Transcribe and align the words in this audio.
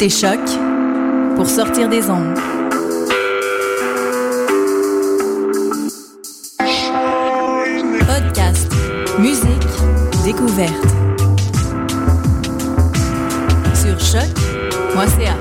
écoutez 0.00 0.10
Choc 0.10 0.38
pour 1.34 1.48
sortir 1.48 1.88
des 1.88 2.08
ondes. 2.08 2.38
Podcast, 8.06 8.70
musique, 9.18 9.44
découverte. 10.24 10.72
Sur 13.74 13.98
choc.ca. 13.98 15.34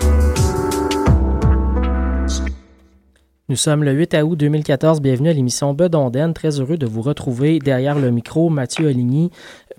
Nous 3.49 3.55
sommes 3.55 3.83
le 3.83 3.91
8 3.91 4.15
août 4.23 4.35
2014. 4.35 5.01
Bienvenue 5.01 5.29
à 5.29 5.33
l'émission 5.33 5.73
Bedonden. 5.73 6.33
Très 6.33 6.59
heureux 6.59 6.77
de 6.77 6.87
vous 6.87 7.03
retrouver 7.03 7.59
derrière 7.59 7.97
le 7.97 8.09
micro. 8.09 8.49
Mathieu 8.49 8.87
Oligny 8.87 9.29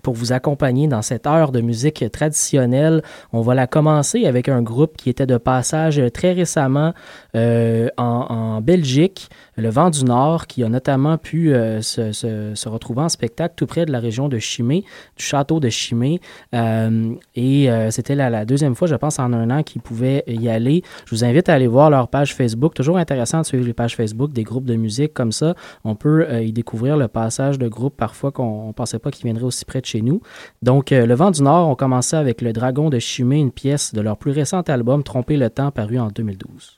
pour 0.02 0.14
vous 0.14 0.32
accompagner 0.32 0.88
dans 0.88 1.02
cette 1.02 1.26
heure 1.26 1.52
de 1.52 1.60
musique 1.60 2.04
traditionnelle. 2.10 3.02
On 3.32 3.40
va 3.40 3.54
la 3.54 3.66
commencer 3.66 4.26
avec 4.26 4.48
un 4.48 4.62
groupe 4.62 4.96
qui 4.96 5.10
était 5.10 5.26
de 5.26 5.36
passage 5.36 6.00
très 6.12 6.32
récemment 6.32 6.92
euh, 7.34 7.88
en, 7.96 8.60
Belgique, 8.60 9.28
le 9.56 9.68
Vent 9.68 9.90
du 9.90 10.04
Nord, 10.04 10.46
qui 10.46 10.64
a 10.64 10.68
notamment 10.68 11.16
pu 11.16 11.54
euh, 11.54 11.80
se, 11.80 12.68
retrouver 12.68 13.02
en 13.02 13.08
spectacle 13.08 13.54
tout 13.56 13.66
près 13.66 13.86
de 13.86 13.92
la 13.92 14.00
région 14.00 14.28
de 14.28 14.38
Chimay, 14.38 14.82
du 15.16 15.24
château 15.24 15.60
de 15.60 15.68
Chimay. 15.68 16.20
Euh, 16.54 17.14
et 17.34 17.68
c'était 17.90 18.14
la, 18.14 18.30
la, 18.30 18.44
deuxième 18.44 18.74
fois, 18.74 18.88
je 18.88 18.94
pense, 18.94 19.18
en 19.18 19.32
un 19.32 19.50
an 19.50 19.62
qu'ils 19.62 19.82
pouvaient 19.82 20.24
y 20.26 20.48
aller. 20.48 20.82
Je 21.06 21.14
vous 21.14 21.24
invite 21.24 21.48
à 21.48 21.54
aller 21.54 21.66
voir 21.66 21.90
leur 21.90 22.08
page 22.08 22.34
Facebook. 22.34 22.74
Toujours 22.74 22.98
intéressant 22.98 23.40
de 23.40 23.46
suivre 23.46 23.64
les 23.64 23.72
pages 23.72 23.96
Facebook 23.96 24.32
des 24.32 24.42
groupes 24.42 24.66
de 24.66 24.76
musique 24.76 25.14
comme 25.14 25.32
ça. 25.32 25.54
On 25.84 25.94
peut 25.94 26.26
y 26.42 26.52
découvrir 26.52 26.96
le 26.96 27.08
passage 27.08 27.58
de 27.58 27.68
groupes 27.68 27.96
parfois 27.96 28.32
qu'on 28.32 28.68
ne 28.68 28.72
pensait 28.72 28.98
pas 28.98 29.10
qu'ils 29.10 29.24
viendraient 29.24 29.44
aussi 29.44 29.64
près 29.64 29.80
de 29.80 29.86
nous. 29.96 30.20
Donc, 30.62 30.90
Le 30.90 31.14
Vent 31.14 31.30
du 31.30 31.42
Nord 31.42 31.68
ont 31.68 31.74
commencé 31.74 32.16
avec 32.16 32.40
Le 32.42 32.52
Dragon 32.52 32.90
de 32.90 32.98
Chimay, 32.98 33.40
une 33.40 33.52
pièce 33.52 33.94
de 33.94 34.00
leur 34.00 34.16
plus 34.16 34.30
récent 34.30 34.60
album 34.62 35.02
Tromper 35.02 35.36
le 35.36 35.50
temps 35.50 35.70
paru 35.70 35.98
en 35.98 36.08
2012. 36.08 36.76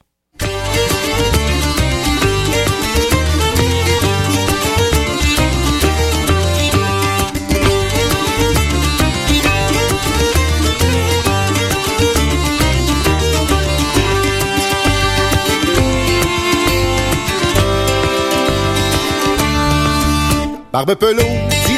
Barbe 20.73 20.95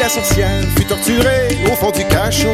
la 0.02 0.08
sorcière, 0.08 0.64
fut 0.76 0.84
torturée 0.84 1.56
au 1.70 1.76
fond 1.76 1.92
du 1.92 2.04
cachot. 2.08 2.48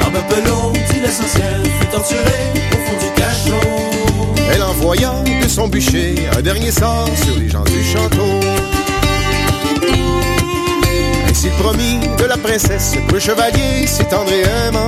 Barbe 0.00 0.16
Pelot, 0.30 0.72
dit 0.90 1.00
la 1.00 1.10
sorcière, 1.10 1.60
fut 1.78 1.86
torturée 1.88 2.48
au 2.72 2.76
fond 2.86 2.96
du 2.98 3.12
cachot. 3.20 4.42
Elle 4.54 4.62
envoya 4.62 5.12
de 5.42 5.48
son 5.48 5.68
bûcher 5.68 6.14
un 6.34 6.40
dernier 6.40 6.70
sort 6.70 7.10
sur 7.26 7.38
les 7.38 7.50
gens 7.50 7.64
du 7.64 7.84
château. 7.84 8.40
Ainsi 11.28 11.48
promis 11.58 12.00
de 12.16 12.24
la 12.24 12.38
princesse, 12.38 12.94
le 13.12 13.18
chevalier 13.18 13.84
et 13.84 14.68
aimant. 14.68 14.86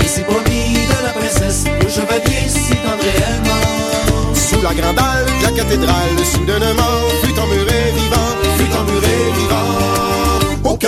Ainsi 0.00 0.20
promis 0.20 0.74
de 0.74 1.04
la 1.04 1.10
princesse, 1.10 1.64
le 1.82 1.88
chevalier 1.88 2.46
et 2.46 3.18
aimant. 3.34 4.32
Sous 4.32 4.62
la 4.62 4.74
grande 4.74 4.98
halle 4.98 5.26
de 5.40 5.44
la 5.44 5.50
cathédrale, 5.50 6.24
soudainement 6.24 7.00
fut 7.24 7.36
emmuré 7.36 7.67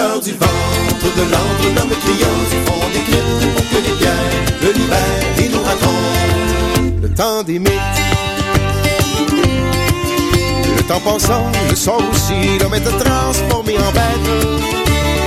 du 0.00 0.32
ventre 0.32 1.08
de 1.14 1.22
l'antre, 1.30 1.66
l'homme 1.76 1.94
criant 2.00 2.38
du 2.50 2.58
fond 2.64 2.80
des 2.92 3.00
cryptes 3.00 3.48
pour 3.54 3.64
que 3.68 3.76
les 3.86 3.94
pierres 3.98 4.32
le 4.62 4.70
libèrent 4.72 5.38
et 5.38 5.48
nous 5.50 5.62
racontent 5.62 7.00
le 7.02 7.08
temps 7.10 7.42
des 7.42 7.58
mythes. 7.58 8.00
Le 10.76 10.82
temps 10.84 11.00
passant, 11.00 11.44
le 11.68 11.76
sort 11.76 12.02
aussi, 12.10 12.58
l'homme 12.58 12.74
était 12.74 12.96
transformé 13.04 13.76
en 13.76 13.92
bête. 13.92 14.26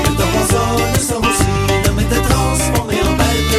Le 0.05 0.15
temps 0.15 0.31
passant, 0.33 0.75
le 0.93 0.99
sort 0.99 1.21
aussi, 1.21 1.53
l'homme 1.85 1.99
était 1.99 2.21
transformé 2.21 2.95
en 3.07 3.13
bête. 3.13 3.53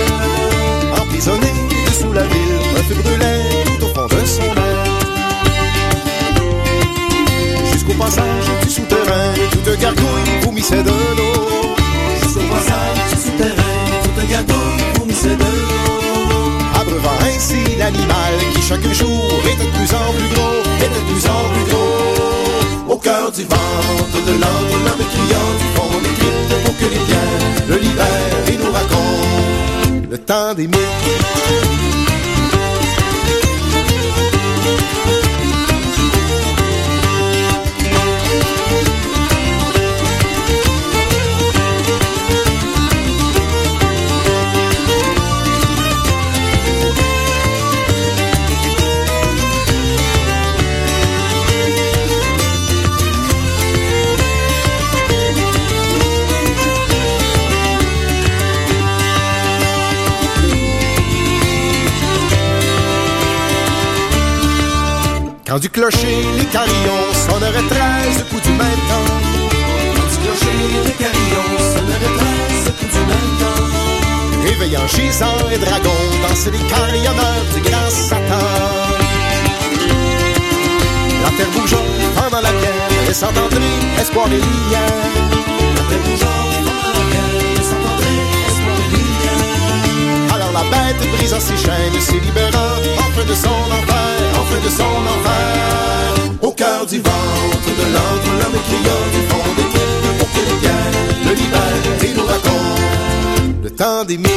Emprisonné 1.00 1.52
dessous 1.86 2.12
la 2.12 2.24
ville, 2.24 2.58
un 2.76 2.82
feu 2.82 2.94
brûlait 3.02 3.42
tout 3.78 3.84
au 3.84 3.88
fond 3.94 4.06
de 4.08 4.26
son 4.26 4.42
être. 4.42 4.94
Jusqu'au 7.72 7.94
passage 7.94 8.46
du 8.62 8.68
souterrain, 8.68 8.93
gargouille 9.84 10.40
vomissait 10.44 10.82
de 10.82 10.96
l'eau. 11.18 11.76
Jusqu'au 12.22 12.46
passage 12.54 13.00
souterrain, 13.22 13.76
toute 14.04 14.28
gargouille 14.30 14.84
vomissait 14.98 15.36
de 15.36 15.50
l'eau. 15.56 15.82
Abreuvant 16.80 17.18
ainsi 17.28 17.60
l'animal 17.78 18.34
qui 18.54 18.62
chaque 18.62 18.88
jour 19.00 19.28
était 19.50 19.66
de 19.66 19.74
plus 19.76 19.92
en 20.02 20.08
plus 20.16 20.30
gros, 20.34 20.58
était 20.78 20.94
de 20.98 21.04
plus 21.10 21.24
en 21.36 21.42
plus 21.52 21.66
gros. 21.70 22.94
Au 22.94 22.96
cœur 22.96 23.30
du 23.30 23.42
ventre 23.42 24.18
de 24.28 24.34
l'antre, 24.42 24.76
l'homme 24.84 25.06
criant 25.12 25.50
du 25.60 25.68
fond 25.74 25.92
pour 26.64 26.74
que 26.78 26.86
les 26.94 27.02
biens 27.08 27.32
le 27.68 27.76
libèrent 27.76 28.44
et 28.48 28.56
nous 28.56 28.72
racontent 28.72 30.08
le 30.10 30.18
temps 30.18 30.54
des 30.54 30.66
mythes. 30.66 31.83
Quand 65.54 65.60
du 65.60 65.70
clocher, 65.70 66.26
les 66.36 66.46
carillons 66.46 67.06
sonneraient 67.30 67.68
treize 67.70 68.24
coups 68.28 68.42
du 68.42 68.50
même 68.50 68.82
temps. 68.90 69.14
Quand 69.94 70.08
du 70.10 70.16
clocher, 70.24 70.58
les 70.84 70.92
carillons 70.94 71.54
sonneraient 71.76 72.14
treize 72.18 72.72
coups 72.76 72.92
du 72.92 72.98
même 72.98 73.34
temps. 73.38 74.48
Éveillant 74.50 74.84
gisants 74.88 75.48
et 75.52 75.58
dragons, 75.58 76.10
danser 76.26 76.50
les 76.50 76.58
carillonneurs 76.66 77.46
du 77.54 77.60
grand 77.60 77.88
Satan. 77.88 78.48
La 81.22 81.30
terre 81.36 81.50
bougeant 81.56 81.86
pendant 82.16 82.40
la 82.40 82.50
pierre, 82.50 82.90
laissant 83.06 83.28
entrer 83.28 83.78
espoir 84.00 84.26
et 84.26 84.30
lumière. 84.30 85.06
La 85.76 85.82
terre 85.88 86.02
bougeant 86.04 86.50
pendant 86.66 86.90
la 86.98 87.04
pierre, 87.12 87.54
laissant 87.54 87.78
entrer 87.94 88.18
espoir 88.48 88.76
et 88.82 88.90
lumière. 88.96 90.34
Alors 90.34 90.50
la 90.50 90.64
bête 90.64 91.00
brisant 91.16 91.38
ses 91.38 91.56
chaînes, 91.56 92.00
se 92.00 92.14
libérant 92.14 92.82
enfin 92.98 93.24
de 93.24 93.34
son 93.34 93.70
enfer, 93.70 94.13
de 94.62 94.68
son 94.68 94.84
enfer. 94.84 96.38
Au 96.42 96.52
cœur 96.52 96.86
du 96.86 96.98
ventre 96.98 97.70
de 97.78 97.84
l'antre, 97.94 98.30
l'homme 98.38 98.60
criant 98.68 99.04
du 99.14 99.20
fond 99.28 99.48
des 99.56 99.68
cryptes 99.72 100.18
pour 100.18 100.28
les 100.46 100.56
pierres 100.60 100.94
le 101.26 101.32
libèrent 101.34 102.04
et 102.04 102.14
nous 102.14 102.26
racontent 102.26 102.64
le 103.62 103.70
temps 103.70 104.04
des 104.04 104.18
mythes. 104.18 104.30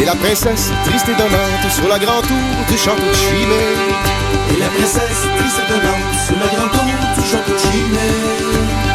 Et 0.00 0.04
la 0.04 0.14
princesse, 0.14 0.70
triste 0.84 1.08
et 1.08 1.14
donnante, 1.14 1.72
sur 1.74 1.88
la 1.88 1.98
grande 1.98 2.26
tour 2.26 2.36
du 2.68 2.78
château 2.78 3.02
de. 3.02 4.54
Et 4.54 4.58
la 4.58 4.68
princesse, 4.68 5.22
triste 5.38 5.60
et 5.64 5.72
donnante, 5.72 6.14
sur 6.26 6.36
la 6.38 6.46
grande 6.54 6.70
tour 6.72 6.82
du 7.16 7.28
château 7.28 7.52
de 7.52 7.58
Chimay. 7.58 8.40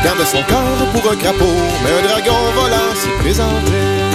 Garde 0.03 0.25
son 0.25 0.43
corps 0.43 0.87
pour 0.93 1.11
un 1.11 1.15
crapaud, 1.15 1.59
mais 1.83 1.91
un 1.99 2.07
dragon 2.07 2.37
volant 2.55 2.95
s'y 2.95 3.09
présentait. 3.21 4.14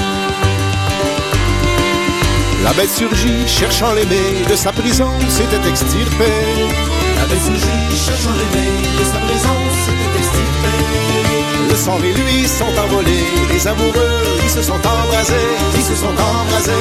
La 2.62 2.72
bête 2.74 2.90
surgit, 2.90 3.48
cherchant 3.48 3.92
l'aimé, 3.94 4.44
de 4.48 4.54
sa 4.54 4.70
prison 4.72 5.08
s'était 5.28 5.68
extirpée. 5.68 6.44
La 7.16 7.26
bête 7.26 7.42
surgit, 7.42 7.96
cherchant 8.06 8.34
l'aimé, 8.36 8.66
de 8.98 9.04
sa 9.04 9.18
prison 9.26 9.56
s'était 9.84 10.18
extirpée. 10.18 11.70
Le 11.70 11.76
sang 11.76 11.98
et 12.04 12.12
lui 12.12 12.46
sont 12.46 12.74
envolés, 12.84 13.26
les 13.50 13.66
amoureux, 13.66 14.20
ils 14.42 14.50
se 14.50 14.62
sont 14.62 14.74
embrasés, 14.74 15.48
ils 15.74 15.82
se 15.82 15.94
sont 15.94 16.12
embrasés. 16.12 16.72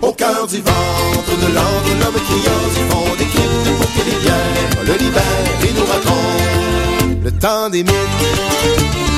Au 0.00 0.12
cœur 0.12 0.46
du 0.46 0.56
ventre 0.58 1.34
de 1.42 1.54
l'antre, 1.54 1.90
l'homme 2.00 2.20
criant 2.28 2.64
du 2.74 2.82
fond 2.90 3.16
des 3.18 3.26
cryptes 3.26 3.76
pour 3.76 3.86
que 3.94 4.02
les 4.08 4.16
bières 4.22 4.84
le 4.86 4.94
libèrent 4.94 5.60
et 5.62 5.72
nous 5.78 5.86
racontent 5.92 7.20
le 7.22 7.32
temps 7.32 7.68
des 7.68 7.82
mythes. 7.82 9.09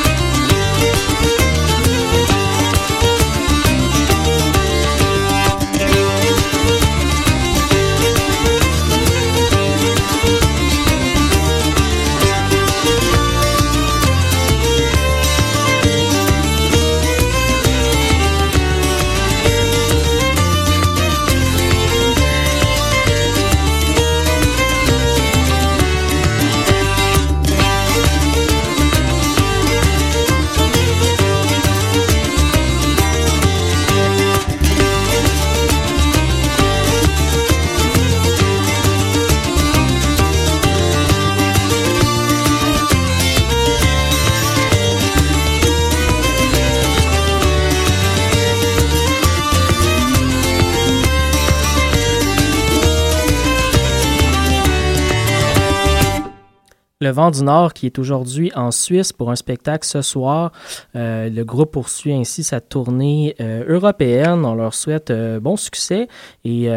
Le 57.03 57.11
Vent 57.11 57.33
du 57.33 57.43
Nord 57.43 57.73
qui 57.73 57.87
est 57.87 57.99
aujourd'hui 57.99 58.53
en 58.55 58.71
Suisse 58.71 59.13
pour 59.13 59.33
un 59.33 59.35
spectacle 59.35 59.85
ce 59.85 60.03
soir. 60.03 60.53
Euh, 60.95 61.29
le 61.29 61.45
groupe 61.45 61.73
poursuit 61.73 62.13
ainsi 62.15 62.45
sa 62.45 62.61
tournée 62.61 63.35
euh, 63.41 63.65
européenne. 63.67 64.45
On 64.45 64.55
leur 64.55 64.73
souhaite 64.73 65.11
euh, 65.11 65.41
bon 65.41 65.57
succès 65.57 66.07
et 66.45 66.71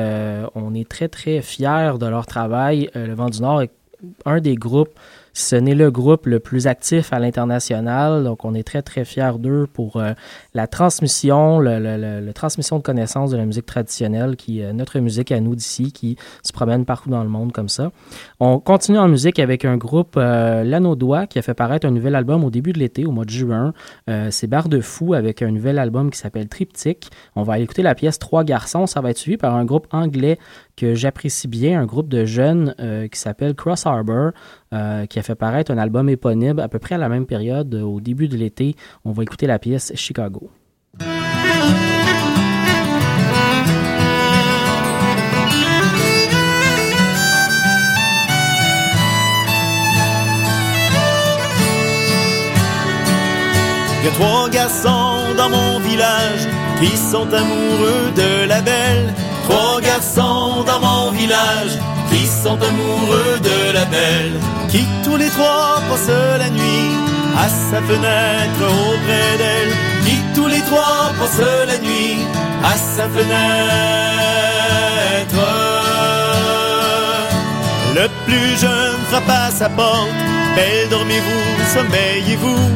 on 0.56 0.74
est 0.74 0.90
très 0.90 1.10
très 1.10 1.44
fiers 1.44 2.00
de 2.00 2.08
leur 2.08 2.26
travail. 2.26 2.90
le 2.96 3.14
Vent 3.14 3.30
du 3.30 3.40
Nord 3.40 3.62
est 3.62 3.72
un 4.26 4.40
des 4.40 4.56
groupes 4.56 4.98
ce 5.36 5.58
n'est 5.58 5.76
le 5.76 5.92
groupe 5.92 6.28
le 6.28 6.40
plus 6.40 6.66
actif 6.66 7.12
à 7.12 7.20
l'international, 7.20 8.24
donc 8.24 8.46
on 8.46 8.54
est 8.54 8.64
très 8.64 8.82
très 8.82 9.04
fiers 9.04 9.38
d'eux 9.38 9.68
pour 9.72 9.98
euh, 9.98 10.14
la 10.54 10.66
transmission, 10.66 11.60
la 11.60 12.34
transmission 12.34 12.78
de 12.78 12.82
connaissances 12.82 13.32
de 13.32 13.38
la 13.38 13.46
musique 13.46 13.66
traditionnelle, 13.66 14.38
qui 14.38 14.62
est 14.62 14.72
notre 14.72 14.98
musique 15.00 15.34
à 15.34 15.42
nous 15.42 15.54
d'ici, 15.54 15.92
qui 15.92 16.16
se 16.42 16.54
promène 16.54 16.86
partout 16.86 17.10
dans 17.10 17.22
le 17.22 17.28
monde 17.28 17.52
comme 17.52 17.68
ça. 17.68 17.92
On 18.40 18.60
continue 18.60 18.98
en 18.98 19.10
musique 19.10 19.38
avec 19.40 19.66
un 19.66 19.76
groupe, 19.76 20.16
euh, 20.16 20.64
qui 21.30 21.38
a 21.38 21.42
fait 21.42 21.54
paraître 21.54 21.86
un 21.86 21.92
nouvel 21.92 22.16
album 22.16 22.46
au 22.46 22.50
début 22.50 22.72
de 22.72 22.80
l'été, 22.80 23.06
au 23.06 23.12
mois 23.12 23.26
de 23.26 23.30
juin. 23.30 23.74
Euh, 24.10 24.30
C'est 24.32 24.48
Barre 24.48 24.70
de 24.70 24.80
Fou 24.80 25.16
avec 25.16 25.42
un 25.42 25.52
nouvel 25.52 25.80
album 25.80 26.12
qui 26.12 26.18
s'appelle 26.18 26.48
Triptyque. 26.48 27.10
On 27.36 27.44
va 27.44 27.60
écouter 27.60 27.82
la 27.82 27.94
pièce 27.94 28.20
Trois 28.20 28.46
garçons. 28.46 28.88
Ça 28.88 29.02
va 29.02 29.10
être 29.10 29.18
suivi 29.18 29.36
par 29.36 29.54
un 29.54 29.66
groupe 29.66 29.88
anglais 29.92 30.40
que 30.76 30.94
j'apprécie 30.96 31.48
bien, 31.48 31.82
un 31.82 31.86
groupe 31.86 32.10
de 32.10 32.26
jeunes 32.26 32.76
euh, 32.80 33.08
qui 33.08 33.20
s'appelle 33.20 33.56
Cross 33.56 33.86
Harbor, 33.86 34.32
euh, 34.74 35.06
qui 35.06 35.20
a 35.20 35.24
fait 35.24 35.36
paraître 35.36 35.72
un 35.72 35.78
album 35.78 36.10
éponyme 36.10 36.60
à 36.60 36.68
peu 36.68 36.80
près 36.80 36.96
à 36.96 36.98
la 36.98 37.10
même 37.10 37.26
période, 37.26 37.74
euh, 37.74 37.82
au 37.82 38.02
début 38.02 38.28
de 38.28 38.36
l'été. 38.36 38.76
On 39.06 39.12
va 39.12 39.24
écouter 39.24 39.48
la 39.48 39.60
pièce 39.60 39.94
Chicago. 39.96 40.50
Il 54.02 54.10
y 54.10 54.12
a 54.12 54.12
trois 54.12 54.50
garçons 54.50 55.34
dans 55.36 55.50
mon 55.50 55.80
village 55.80 56.48
qui 56.80 56.96
sont 56.96 57.28
amoureux 57.34 58.12
de 58.16 58.48
la 58.48 58.62
belle 58.62 59.14
Trois 59.48 59.82
garçons 59.82 60.64
dans 60.66 60.80
mon 60.80 61.12
village 61.12 61.78
qui 62.12 62.26
sont 62.28 62.60
amoureux 62.62 63.40
de 63.42 63.74
la 63.74 63.86
belle, 63.86 64.40
qui 64.70 64.86
tous 65.04 65.18
les 65.18 65.30
trois 65.30 65.82
passent 65.90 66.40
la 66.40 66.50
nuit 66.50 66.92
à 67.38 67.48
sa 67.50 67.82
fenêtre 67.82 68.62
auprès 68.62 69.38
d'elle, 69.38 69.74
qui 70.06 70.18
tous 70.36 70.48
les 70.48 70.62
trois 70.62 71.12
passent 71.20 71.68
la 71.68 71.78
nuit 71.80 72.18
à 72.64 72.76
sa 72.78 73.04
fenêtre. 73.10 73.36
Le 77.96 78.08
plus 78.26 78.60
jeune 78.60 79.00
frappe 79.10 79.30
à 79.30 79.52
sa 79.52 79.70
porte, 79.70 80.10
belle 80.56 80.90
dormez-vous, 80.90 81.46
sommeillez-vous. 81.74 82.70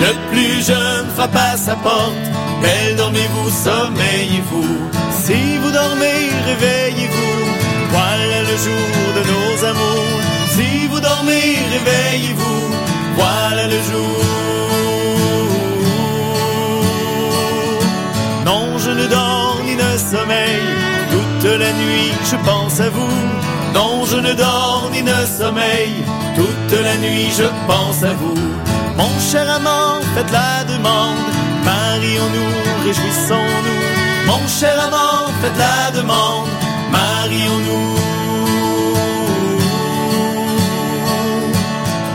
Le 0.00 0.12
plus 0.30 0.66
jeune 0.66 1.06
frappe 1.14 1.36
à 1.36 1.56
sa 1.56 1.76
porte, 1.76 2.24
belle 2.60 2.96
dormez-vous, 2.96 3.50
sommeillez-vous. 3.50 5.03
Si 5.26 5.56
vous 5.56 5.70
dormez, 5.70 6.28
réveillez-vous. 6.44 7.36
Voilà 7.90 8.42
le 8.42 8.56
jour 8.66 9.04
de 9.16 9.22
nos 9.32 9.64
amours. 9.64 10.20
Si 10.54 10.86
vous 10.86 11.00
dormez, 11.00 11.56
réveillez-vous. 11.74 12.60
Voilà 13.16 13.64
le 13.66 13.78
jour. 13.88 14.18
Non, 18.44 18.76
je 18.76 18.90
ne 18.90 19.06
dors 19.06 19.60
ni 19.64 19.76
ne 19.76 19.96
sommeille. 19.96 20.68
Toute 21.10 21.50
la 21.58 21.72
nuit, 21.72 22.12
je 22.30 22.36
pense 22.44 22.80
à 22.80 22.90
vous. 22.90 23.16
Non, 23.72 24.04
je 24.04 24.16
ne 24.16 24.34
dors 24.34 24.90
ni 24.92 25.02
ne 25.02 25.18
sommeille. 25.38 26.04
Toute 26.36 26.80
la 26.82 26.98
nuit, 26.98 27.30
je 27.34 27.48
pense 27.66 28.02
à 28.02 28.12
vous. 28.12 28.38
Mon 28.98 29.18
cher 29.32 29.48
amant, 29.50 30.02
faites 30.14 30.30
la 30.30 30.64
demande. 30.64 31.16
Marions-nous, 31.64 32.84
réjouissons-nous. 32.84 33.83
Mon 34.26 34.46
cher 34.48 34.76
amant, 34.86 35.26
faites 35.40 35.58
la 35.58 35.90
demande, 35.90 36.48
marions-nous. 36.90 37.94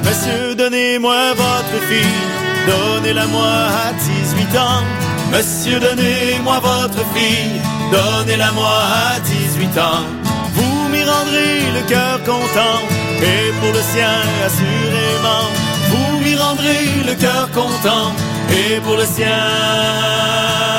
Monsieur, 0.03 0.55
donnez-moi 0.55 1.33
votre 1.35 1.77
fille, 1.87 2.23
donnez-la-moi 2.67 3.51
à 3.85 3.93
18 3.93 4.57
ans. 4.57 4.83
Monsieur, 5.31 5.79
donnez-moi 5.79 6.59
votre 6.59 7.03
fille, 7.13 7.61
donnez-la-moi 7.91 8.75
à 9.15 9.19
18 9.19 9.77
ans. 9.77 10.05
Vous 10.55 10.89
m'y 10.89 11.03
rendrez 11.03 11.61
le 11.77 11.81
cœur 11.87 12.17
content, 12.23 12.79
et 13.21 13.51
pour 13.59 13.71
le 13.71 13.83
sien, 13.93 14.17
assurément. 14.47 15.45
Vous 15.89 16.19
m'y 16.23 16.35
rendrez 16.35 16.85
le 17.05 17.13
cœur 17.13 17.49
content, 17.51 18.11
et 18.49 18.79
pour 18.79 18.97
le 18.97 19.05
sien. 19.05 20.78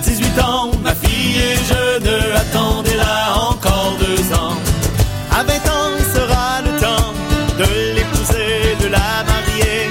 À 0.00 0.02
18 0.02 0.40
ans, 0.40 0.70
ma 0.82 0.94
fille 0.94 1.36
est 1.36 1.56
jeune, 1.68 2.08
attendez-la 2.34 3.34
encore 3.50 3.94
deux 3.98 4.32
ans. 4.34 4.56
À 5.30 5.42
20 5.42 5.52
ans, 5.52 5.90
il 5.98 6.04
sera 6.06 6.62
le 6.62 6.80
temps 6.80 7.12
de 7.58 7.66
l'épouser, 7.96 8.76
de 8.80 8.86
la 8.86 9.24
marier. 9.30 9.90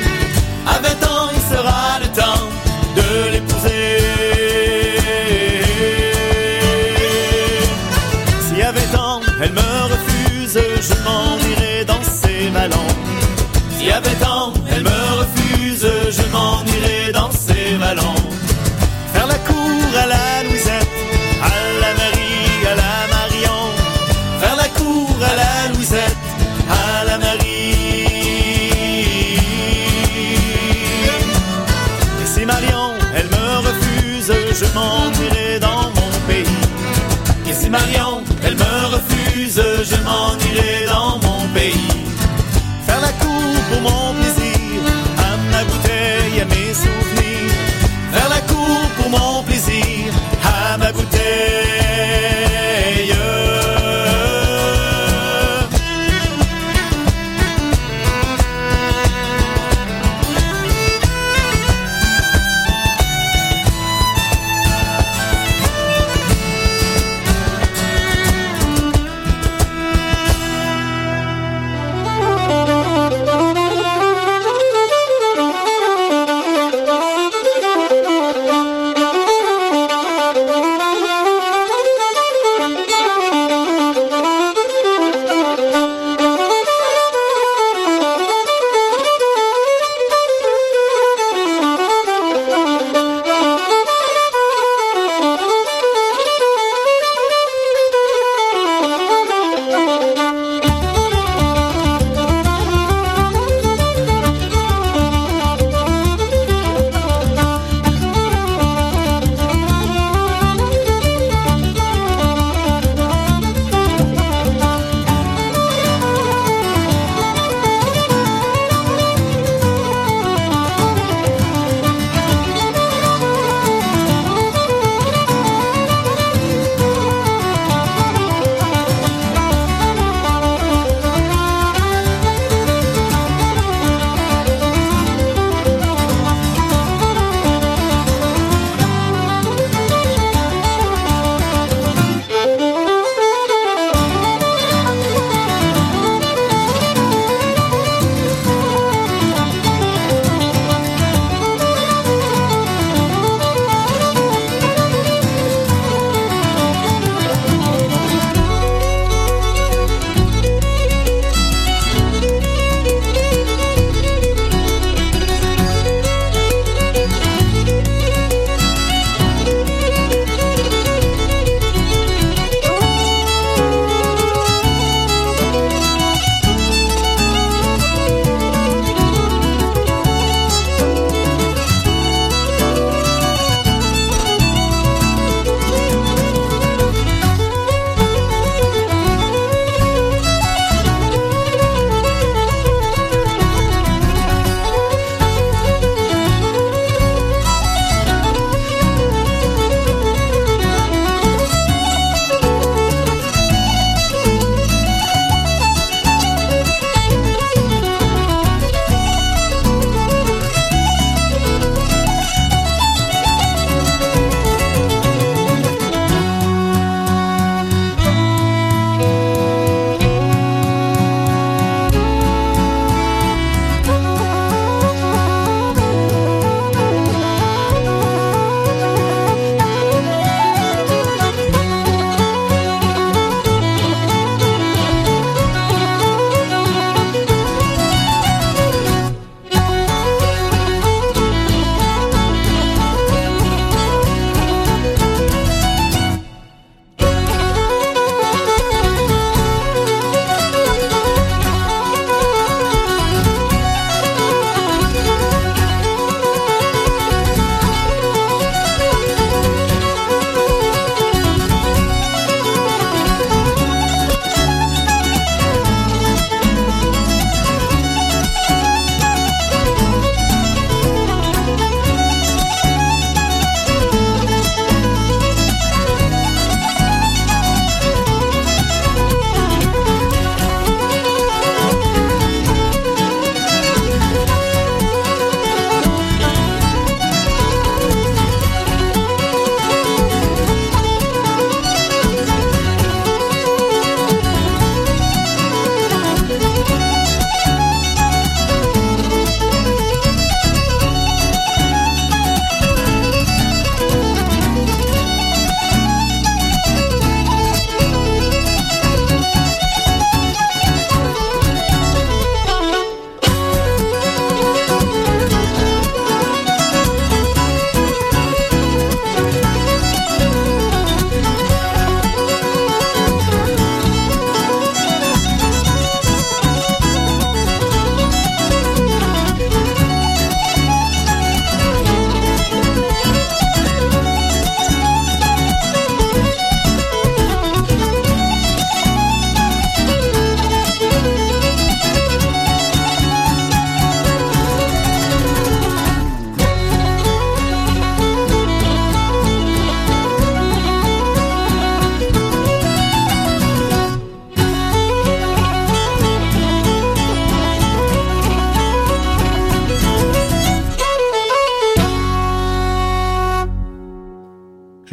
À 0.66 0.80
20 0.80 1.08
ans, 1.08 1.30
il 1.32 1.56
sera 1.56 2.00
le 2.02 2.08
temps 2.08 2.48
de 2.96 3.32
l'épouser. 3.34 4.00
Si 8.48 8.62
à 8.64 8.72
20 8.72 9.00
ans, 9.00 9.22
elle 9.44 9.52
me 9.52 9.69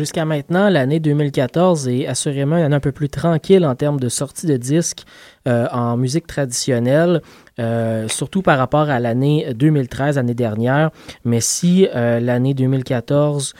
jusqu'à 0.06 0.25
maintenant, 0.25 0.68
l'année 0.68 1.00
2014 1.00 1.88
est 1.88 2.06
assurément 2.06 2.54
un 2.54 2.78
peu 2.78 2.92
plus 2.92 3.08
tranquille 3.08 3.66
en 3.66 3.75
termes 3.75 3.98
de 3.98 4.08
sortie 4.08 4.46
de 4.46 4.56
disques 4.56 5.02
euh, 5.48 5.66
en 5.72 5.96
musique 5.96 6.28
traditionnelle. 6.28 7.22
Euh, 7.58 8.06
surtout 8.06 8.40
par 8.40 8.56
rapport 8.56 8.88
à 8.88 9.00
l'année 9.00 9.52
2013, 9.52 10.14
l'année 10.14 10.34
dernière. 10.34 10.90
Mais 11.25 11.40
si 11.40 11.88
euh, 11.92 12.20
l'année 12.20 12.54
2014 12.54 13.54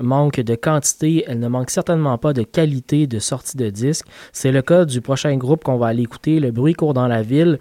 manque 0.00 0.40
de 0.40 0.54
quantité, 0.54 1.24
elle 1.26 1.40
ne 1.40 1.48
manque 1.48 1.68
certainement 1.68 2.16
pas 2.16 2.32
de 2.32 2.42
qualité 2.42 3.06
de 3.06 3.18
sortie 3.18 3.58
de 3.58 3.68
disques. 3.68 4.06
C'est 4.32 4.52
le 4.52 4.62
cas 4.62 4.86
du 4.86 5.02
prochain 5.02 5.36
groupe 5.36 5.62
qu'on 5.62 5.76
va 5.76 5.88
aller 5.88 6.04
écouter, 6.04 6.40
Le 6.40 6.52
Bruit 6.52 6.72
court 6.72 6.94
dans 6.94 7.06
la 7.06 7.20
ville, 7.20 7.58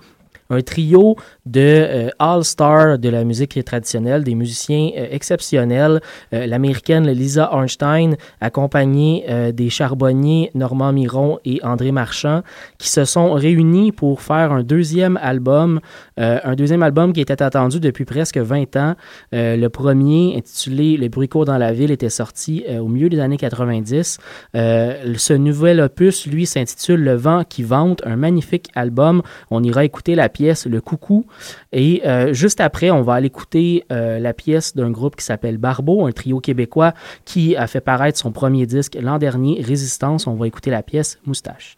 un 0.50 0.62
trio 0.62 1.18
de 1.46 1.62
euh, 1.62 2.10
all-stars 2.18 2.98
de 2.98 3.10
la 3.10 3.24
musique 3.24 3.64
traditionnelle, 3.64 4.24
des 4.24 4.36
musiciens 4.36 4.90
euh, 4.98 5.08
exceptionnels. 5.12 6.02
Euh, 6.34 6.48
l'américaine 6.48 7.08
Lisa 7.10 7.54
Ornstein, 7.54 8.16
accompagnée 8.42 9.26
des 9.54 9.70
charbonniers 9.70 10.52
Normand 10.56 10.92
Miron 10.92 11.40
et 11.46 11.60
André 11.64 11.92
Marchand, 11.92 12.42
qui 12.78 12.90
se 12.90 13.06
sont 13.06 13.34
réunis 13.34 13.92
pour 13.92 14.22
faire 14.22 14.52
un 14.52 14.64
deuxième 14.64 15.18
album, 15.22 15.80
un 16.18 16.56
deuxième 16.56 16.84
album 16.84 17.14
qui 17.14 17.22
était 17.22 17.42
attendu 17.42 17.80
depuis 17.80 18.06
presque 18.06 18.38
20 18.38 18.76
ans. 18.76 18.96
le 19.32 19.68
premier, 19.68 20.36
intitulé 20.38 20.98
Le 20.98 21.08
bruit 21.10 21.28
court 21.28 21.46
dans 21.46 21.58
la 21.58 21.74
ville, 21.74 21.92
était 21.92 22.10
sorti 22.10 22.64
au 22.80 22.88
milieu 22.88 23.10
des 23.10 23.20
années 23.20 23.38
90. 23.38 24.18
ce 24.54 25.34
nouvel 25.34 25.80
opus, 25.82 26.28
lui, 26.28 26.46
s'intitule 26.46 27.04
Le 27.04 27.16
vent 27.16 27.44
qui 27.44 27.64
vente, 27.64 28.02
un 28.06 28.16
magnifique 28.16 28.70
album. 28.76 29.22
On 29.52 29.64
ira 29.64 29.84
écouter 29.84 30.16
la 30.16 30.30
pièce 30.30 30.66
Le 30.66 30.82
Coucou. 30.82 31.26
Et 31.72 32.02
euh, 32.06 32.34
juste 32.34 32.62
après, 32.62 32.92
on 32.92 33.02
va 33.02 33.16
aller 33.16 33.28
écouter 33.28 33.86
euh, 33.92 34.20
la 34.20 34.34
pièce 34.34 34.76
d'un 34.76 34.92
groupe 34.92 35.16
qui 35.16 35.26
s'appelle 35.26 35.58
Barbeau, 35.58 36.06
un 36.06 36.12
trio 36.12 36.40
québécois 36.40 36.94
qui 37.26 37.56
a 37.56 37.68
fait 37.68 37.82
paraître 37.82 38.18
son 38.18 38.32
premier 38.32 38.66
disque 38.66 38.98
l'an 39.00 39.18
dernier, 39.18 39.62
Résistance. 39.62 40.28
On 40.28 40.36
va 40.36 40.48
écouter 40.48 40.72
la 40.72 40.84
pièce 40.84 41.20
Moustache. 41.26 41.78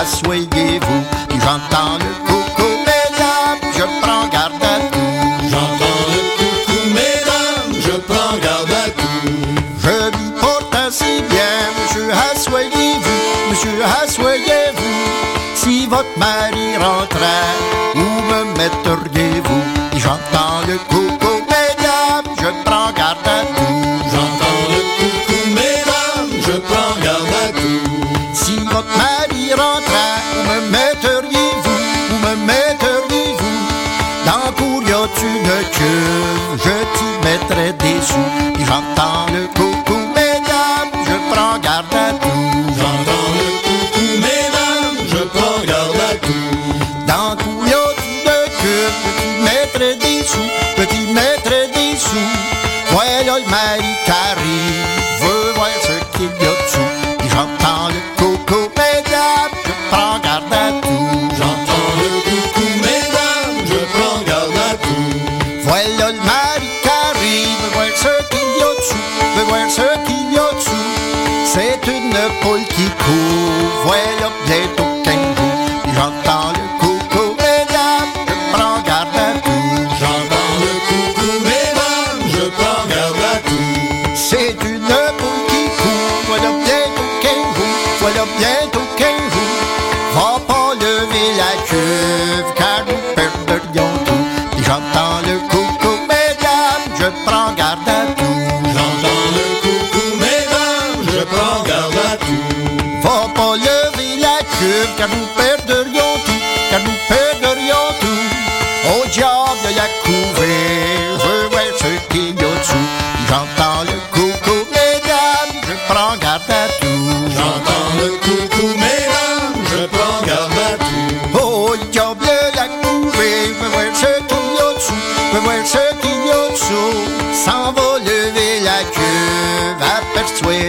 Asseyez-vous, 0.00 1.02
j'entends 1.44 1.98
le 1.98 2.12
coucou, 2.26 2.70
mesdames, 2.86 3.62
je 3.76 3.84
prends 4.00 4.26
garde 4.28 4.62
à 4.62 4.80
tout. 4.92 5.14
J'entends 5.50 6.00
le 6.14 6.20
coucou, 6.38 6.78
mesdames, 7.00 7.72
je 7.84 7.94
prends 8.08 8.36
garde 8.38 8.72
à 8.72 8.90
tout. 8.90 9.28
Je 9.82 9.94
m'y 10.16 10.30
porte 10.40 10.74
assez 10.74 11.20
bien, 11.28 11.54
monsieur, 11.76 12.10
asseyez-vous, 12.30 13.50
monsieur, 13.50 13.78
asseyez-vous. 14.02 14.96
Si 15.54 15.86
votre 15.86 16.18
mari 16.18 16.76
rentrait, 16.76 17.56
où 17.94 18.06
me 18.30 18.40
metteriez-vous? 18.56 19.64
J'entends 19.96 20.60
le 20.66 20.78
coucou, 20.88 21.07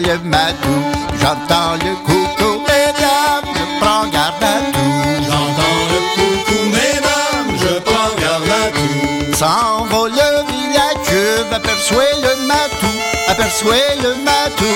le 0.10 0.18
matou. 0.24 0.80
J'entends 1.22 1.74
le 1.86 1.94
coucou, 2.08 2.64
mesdames, 2.68 3.50
je 3.54 3.66
prends 3.80 4.08
garde 4.08 4.44
à 4.44 4.58
tout. 4.74 5.02
J'entends 5.30 5.82
le 5.92 6.00
coucou, 6.16 6.60
mesdames, 6.78 7.52
je 7.64 7.80
prends 7.80 8.14
garde 8.20 8.50
à 8.50 8.66
tout. 8.76 9.38
S'en 9.38 9.86
va 9.86 10.08
lever 10.08 10.66
la 10.74 10.90
cuve, 11.06 11.54
aperçoit 11.54 12.14
le 12.26 12.48
matou, 12.48 12.94
aperçoit 13.28 13.96
le 14.04 14.16
matou. 14.24 14.76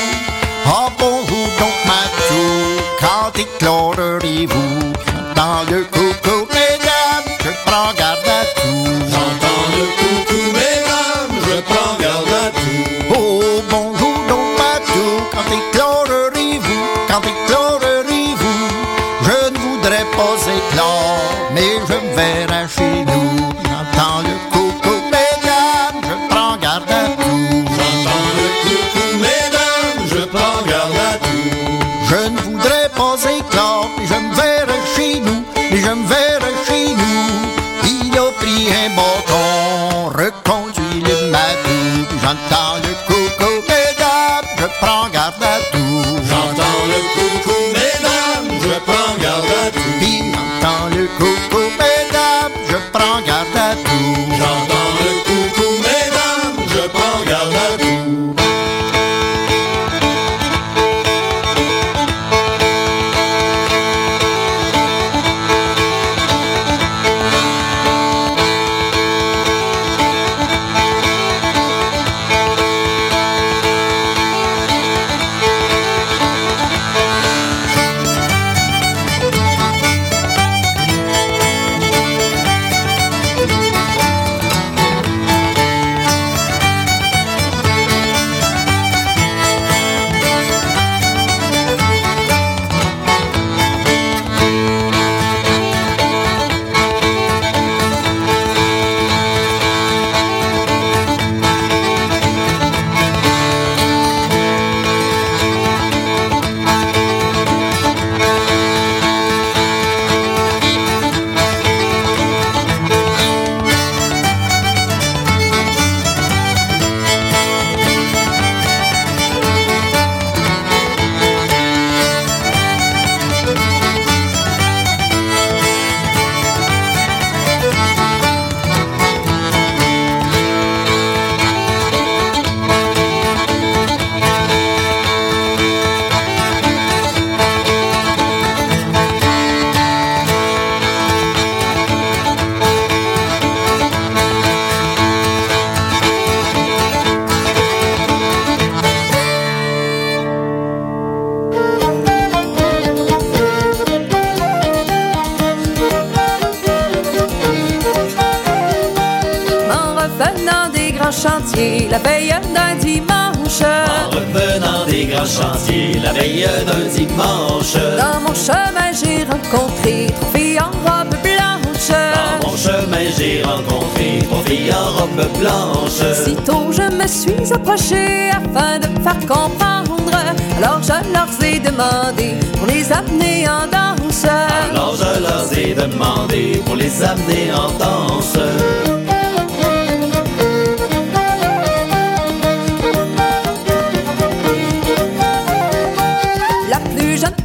Ah 0.66 0.90
bon, 1.00 1.22
vous 1.28 1.48
donc 1.60 1.78
matou, 1.86 2.46
quand 3.02 3.40
éclairerez-vous? 3.40 4.94
J'entends 5.08 5.64
le 5.72 5.84
coucou, 5.86 6.23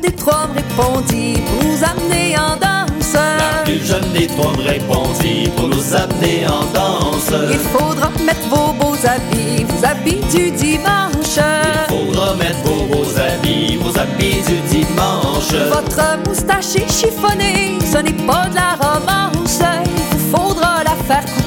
des 0.08 0.16
trois 0.16 0.46
me 0.48 0.54
répondit 0.54 1.40
pour 1.46 1.64
nous 1.64 1.84
amener 1.84 2.36
en 2.38 2.56
danse. 2.56 3.14
La 3.14 3.62
plus 3.64 3.84
jeune 3.84 4.12
des 4.12 4.26
trois 4.26 4.52
me 4.52 4.62
répondit 4.62 5.50
pour 5.56 5.68
nous 5.68 5.94
amener 5.94 6.46
en 6.46 6.64
danse. 6.72 7.30
Il 7.50 7.58
faudra 7.58 8.10
mettre 8.24 8.48
vos 8.48 8.72
beaux 8.72 8.96
habits, 9.04 9.64
vos 9.64 9.84
habits 9.84 10.20
du 10.32 10.50
dimanche. 10.50 11.36
Il 11.36 11.94
faudra 11.94 12.34
mettre 12.34 12.62
vos 12.64 12.84
beaux 12.86 13.18
habits, 13.18 13.76
vos 13.76 13.98
habits 13.98 14.42
du 14.46 14.78
dimanche. 14.78 15.52
Votre 15.70 16.28
moustache 16.28 16.76
est 16.76 16.90
chiffonnée, 16.90 17.78
ce 17.84 17.98
n'est 17.98 18.26
pas 18.26 18.46
de 18.48 18.54
la 18.54 18.76
romance. 18.80 19.60
Il 19.84 20.18
vous 20.18 20.36
faudra 20.36 20.84
la 20.84 20.96
faire 21.06 21.37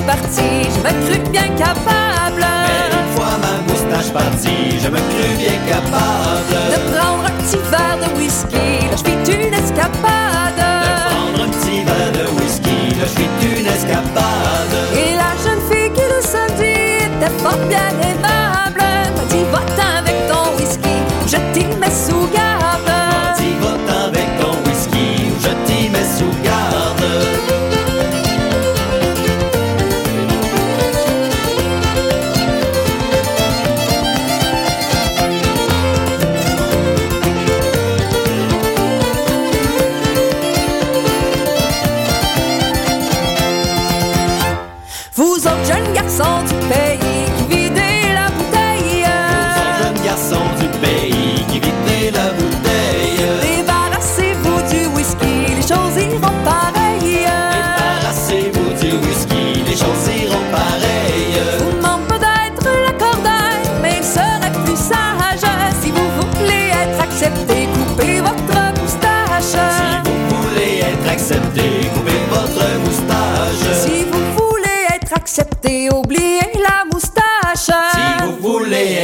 moustache 0.00 0.06
partie, 0.06 0.70
je 0.74 0.80
me 0.80 1.06
crus 1.06 1.28
bien 1.30 1.48
capable 1.56 2.40
Mais 2.40 2.96
une 2.96 3.16
fois 3.16 3.38
ma 3.40 3.72
moustache 3.72 4.12
partie, 4.12 4.78
je 4.82 4.88
me 4.88 4.96
crus 4.96 5.38
bien 5.38 5.58
capable 5.68 6.54
de 6.72 6.96
prendre 6.96 7.24
un 7.26 7.42
petit 7.42 7.58
verre 7.70 7.98
de 7.98 8.18
whisky. 8.18 8.88
Là, 8.90 8.96
je 8.96 9.04
fis 9.04 9.32
une 9.32 9.54
escapade. 9.54 10.56
de 10.56 11.04
prendre 11.10 11.44
un 11.44 11.48
petit 11.48 11.84
verre 11.84 12.12
de 12.12 12.24
whisky. 12.40 12.98
Là, 12.98 13.04
je 13.06 13.12
suis 13.12 13.60
une 13.60 13.66
escapade. 13.66 14.76
Et 14.94 15.16
la 15.16 15.32
jeune 15.44 15.60
fille 15.70 15.92
qui 15.92 16.02
le 16.02 16.20
samedi 16.22 16.72
était 17.04 17.34
fort 17.42 17.58
bien 17.68 18.09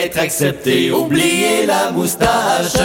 voulez 0.07 0.19
être 0.19 0.19
accepté, 0.19 0.91
oubliez 0.91 1.67
la 1.67 1.91
moustache. 1.91 2.77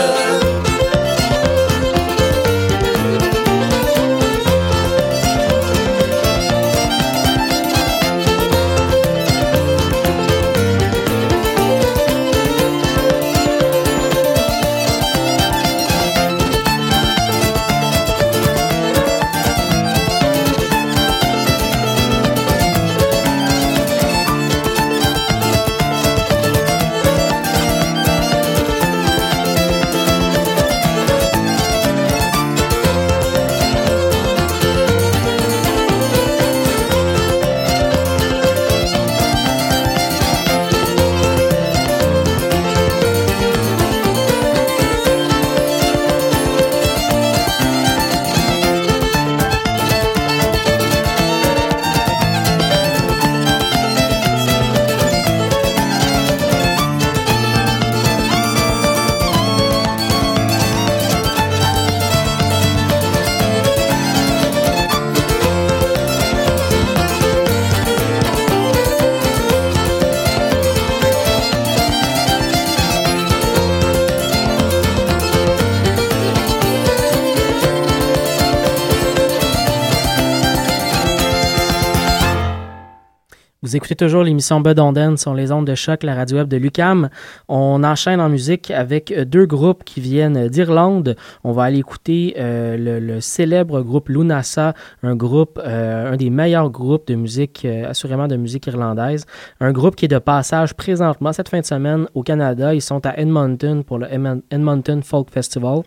Vous 83.72 83.78
écoutez 83.78 83.96
toujours 83.96 84.22
l'émission 84.22 84.60
Bud 84.60 84.78
Onden 84.78 85.16
sur 85.16 85.32
les 85.32 85.50
ondes 85.50 85.66
de 85.66 85.74
choc, 85.74 86.02
la 86.02 86.14
radio 86.14 86.36
web 86.36 86.48
de 86.48 86.58
Lucam. 86.58 87.08
On 87.48 87.82
enchaîne 87.84 88.20
en 88.20 88.28
musique 88.28 88.70
avec 88.70 89.10
euh, 89.10 89.24
deux 89.24 89.46
groupes 89.46 89.82
qui 89.82 90.02
viennent 90.02 90.48
d'Irlande. 90.48 91.16
On 91.42 91.52
va 91.52 91.62
aller 91.62 91.78
écouter 91.78 92.34
euh, 92.38 93.00
le, 93.00 93.20
célèbre 93.22 93.80
groupe 93.80 94.10
Lunasa, 94.10 94.74
un 95.02 95.16
groupe, 95.16 95.58
euh, 95.64 96.12
un 96.12 96.16
des 96.18 96.28
meilleurs 96.28 96.68
groupes 96.68 97.06
de 97.06 97.14
musique, 97.14 97.64
assurément 97.64 98.28
de 98.28 98.36
musique 98.36 98.66
irlandaise. 98.66 99.24
Un 99.58 99.72
groupe 99.72 99.96
qui 99.96 100.04
est 100.04 100.08
de 100.08 100.18
passage 100.18 100.74
présentement 100.74 101.32
cette 101.32 101.48
fin 101.48 101.60
de 101.60 101.64
semaine 101.64 102.06
au 102.12 102.22
Canada. 102.22 102.74
Ils 102.74 102.82
sont 102.82 103.06
à 103.06 103.16
Edmonton 103.16 103.84
pour 103.84 103.96
le 103.96 104.06
Edmon- 104.08 104.42
Edmonton 104.50 105.02
Folk 105.02 105.30
Festival. 105.30 105.80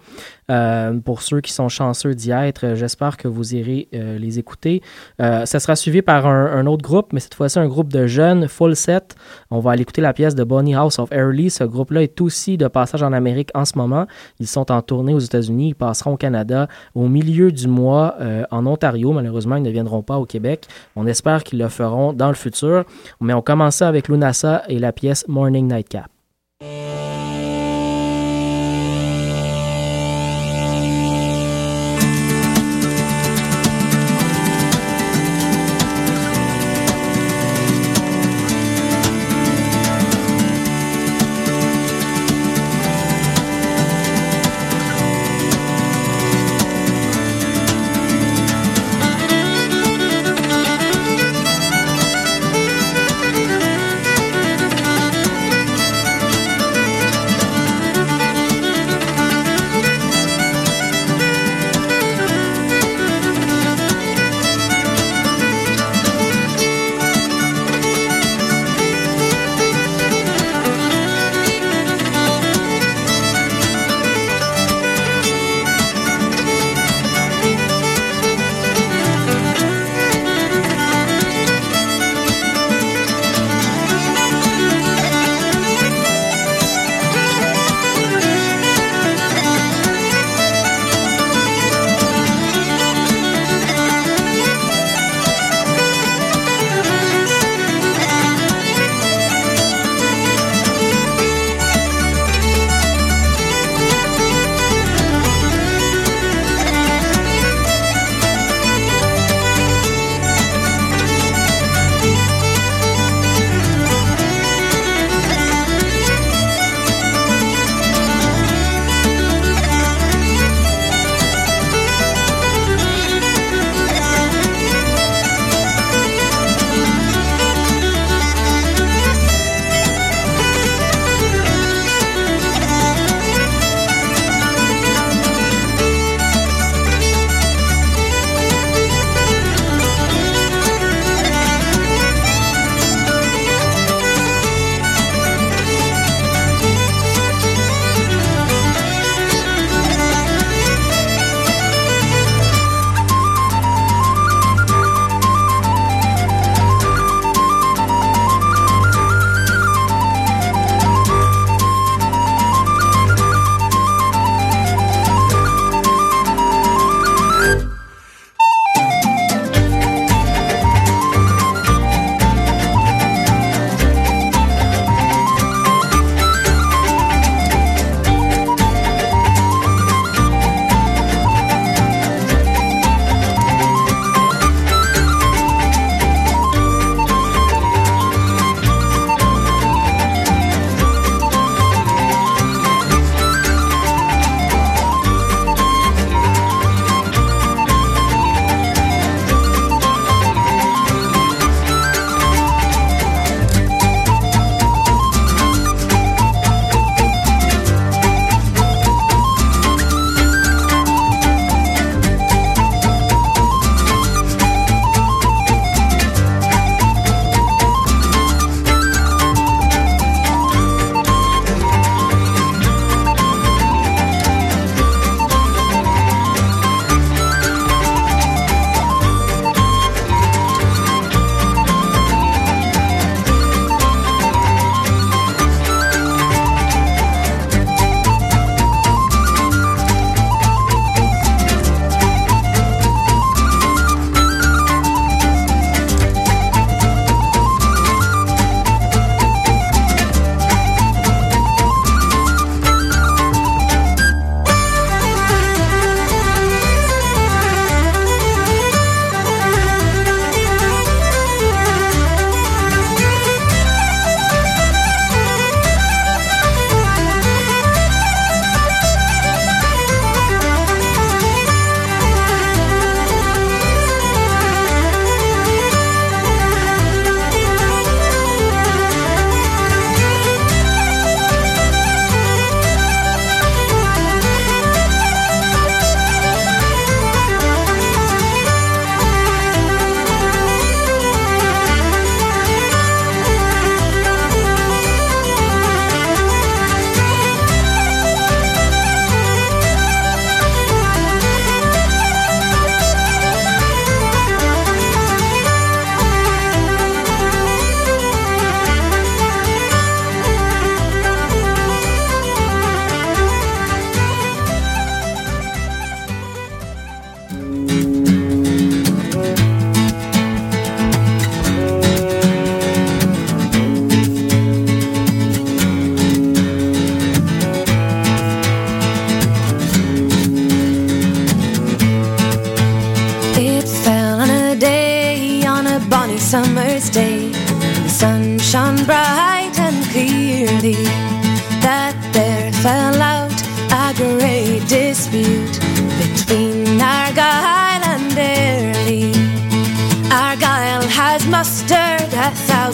Pour 1.03 1.21
ceux 1.21 1.41
qui 1.41 1.51
sont 1.51 1.69
chanceux 1.69 2.15
d'y 2.15 2.31
être, 2.31 2.73
j'espère 2.73 3.17
que 3.17 3.27
vous 3.27 3.53
irez 3.53 3.89
les 3.91 4.39
écouter. 4.39 4.81
Euh, 5.21 5.45
ça 5.45 5.59
sera 5.59 5.75
suivi 5.75 6.01
par 6.01 6.27
un, 6.27 6.45
un 6.47 6.65
autre 6.67 6.83
groupe, 6.83 7.13
mais 7.13 7.19
cette 7.19 7.33
fois-ci 7.33 7.57
un 7.59 7.67
groupe 7.67 7.74
de 7.83 8.07
jeunes, 8.07 8.47
full 8.47 8.75
set. 8.75 9.15
On 9.51 9.59
va 9.59 9.71
aller 9.71 9.81
écouter 9.81 10.01
la 10.01 10.13
pièce 10.13 10.35
de 10.35 10.43
Bonnie 10.43 10.75
House 10.75 10.99
of 10.99 11.11
Early. 11.11 11.49
Ce 11.49 11.63
groupe-là 11.63 12.03
est 12.03 12.21
aussi 12.21 12.57
de 12.57 12.67
passage 12.67 13.03
en 13.03 13.13
Amérique 13.13 13.49
en 13.53 13.65
ce 13.65 13.77
moment. 13.77 14.07
Ils 14.39 14.47
sont 14.47 14.71
en 14.71 14.81
tournée 14.81 15.13
aux 15.13 15.19
États-Unis, 15.19 15.69
ils 15.69 15.75
passeront 15.75 16.13
au 16.13 16.17
Canada 16.17 16.67
au 16.93 17.07
milieu 17.07 17.51
du 17.51 17.67
mois 17.67 18.15
euh, 18.21 18.43
en 18.51 18.65
Ontario. 18.65 19.11
Malheureusement, 19.11 19.57
ils 19.57 19.63
ne 19.63 19.71
viendront 19.71 20.01
pas 20.01 20.17
au 20.17 20.25
Québec. 20.25 20.67
On 20.95 21.05
espère 21.07 21.43
qu'ils 21.43 21.59
le 21.59 21.69
feront 21.69 22.13
dans 22.13 22.29
le 22.29 22.35
futur. 22.35 22.85
Mais 23.21 23.33
on 23.33 23.41
commence 23.41 23.77
ça 23.77 23.87
avec 23.87 24.07
Lunasa 24.07 24.63
et 24.67 24.79
la 24.79 24.91
pièce 24.91 25.27
Morning 25.27 25.67
Nightcap. 25.67 26.09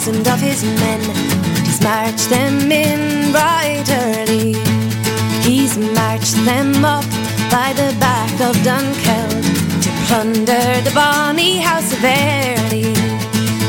Thousand 0.02 0.26
of 0.26 0.40
his 0.40 0.64
men, 0.64 1.00
he's 1.64 1.80
marched 1.80 2.28
them 2.28 2.72
in 2.72 3.32
right 3.32 3.88
early. 3.88 4.52
He's 5.42 5.78
marched 5.78 6.34
them 6.44 6.84
up 6.84 7.04
by 7.52 7.72
the 7.76 7.94
back 8.00 8.32
of 8.40 8.56
Dunkeld 8.66 9.44
to 9.84 9.90
plunder 10.06 10.80
the 10.82 10.90
bonny 10.92 11.58
house 11.58 11.92
of 11.92 12.02
Airlie. 12.02 12.96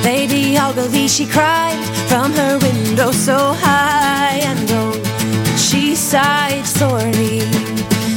Lady 0.04 0.58
Ogilvy, 0.58 1.08
she 1.08 1.28
cried 1.28 1.78
from 2.10 2.32
her 2.34 2.58
window 2.58 3.12
so 3.12 3.54
high 3.54 4.40
and 4.42 4.60
low, 4.72 4.92
she 5.56 5.94
sighed 5.96 6.66
sorely 6.66 7.42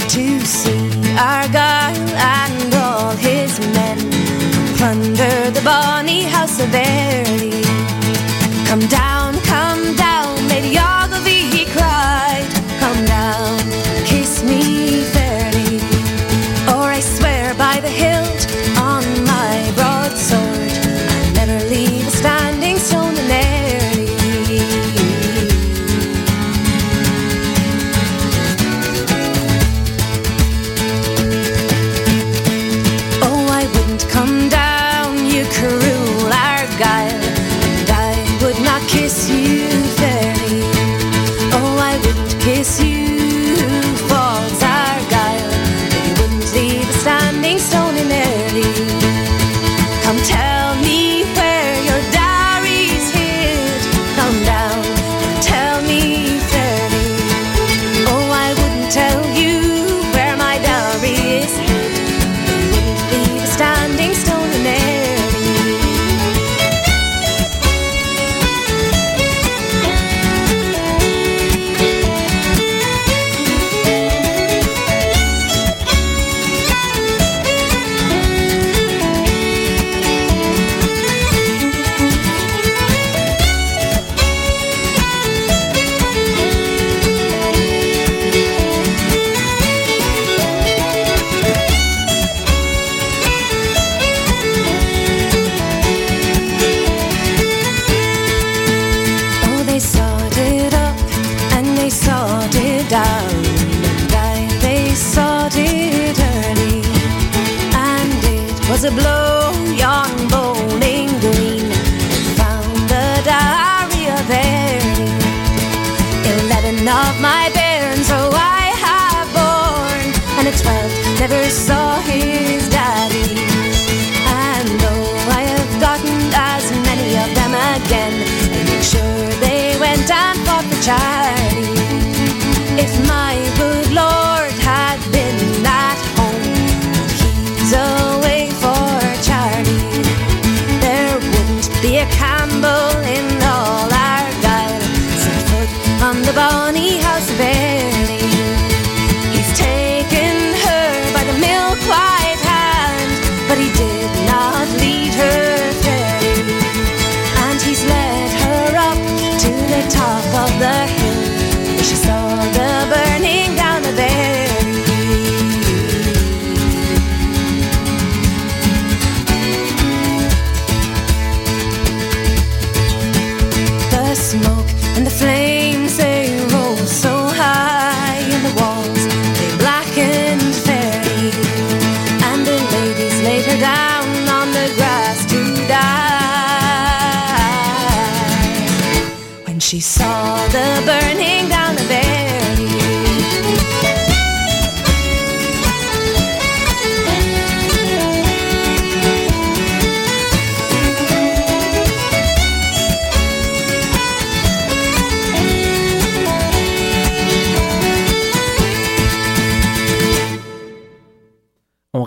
to 0.09 0.41
see 0.41 0.89
Argyle 1.19 2.09
and 2.41 2.75
all 2.77 3.11
his 3.11 3.61
men 3.77 3.99
plunder 4.79 5.51
the 5.51 5.61
bonny 5.63 6.23
house 6.23 6.59
of 6.61 6.75
Airlie. 6.75 7.66
Come 8.77 8.89
down, 8.89 9.26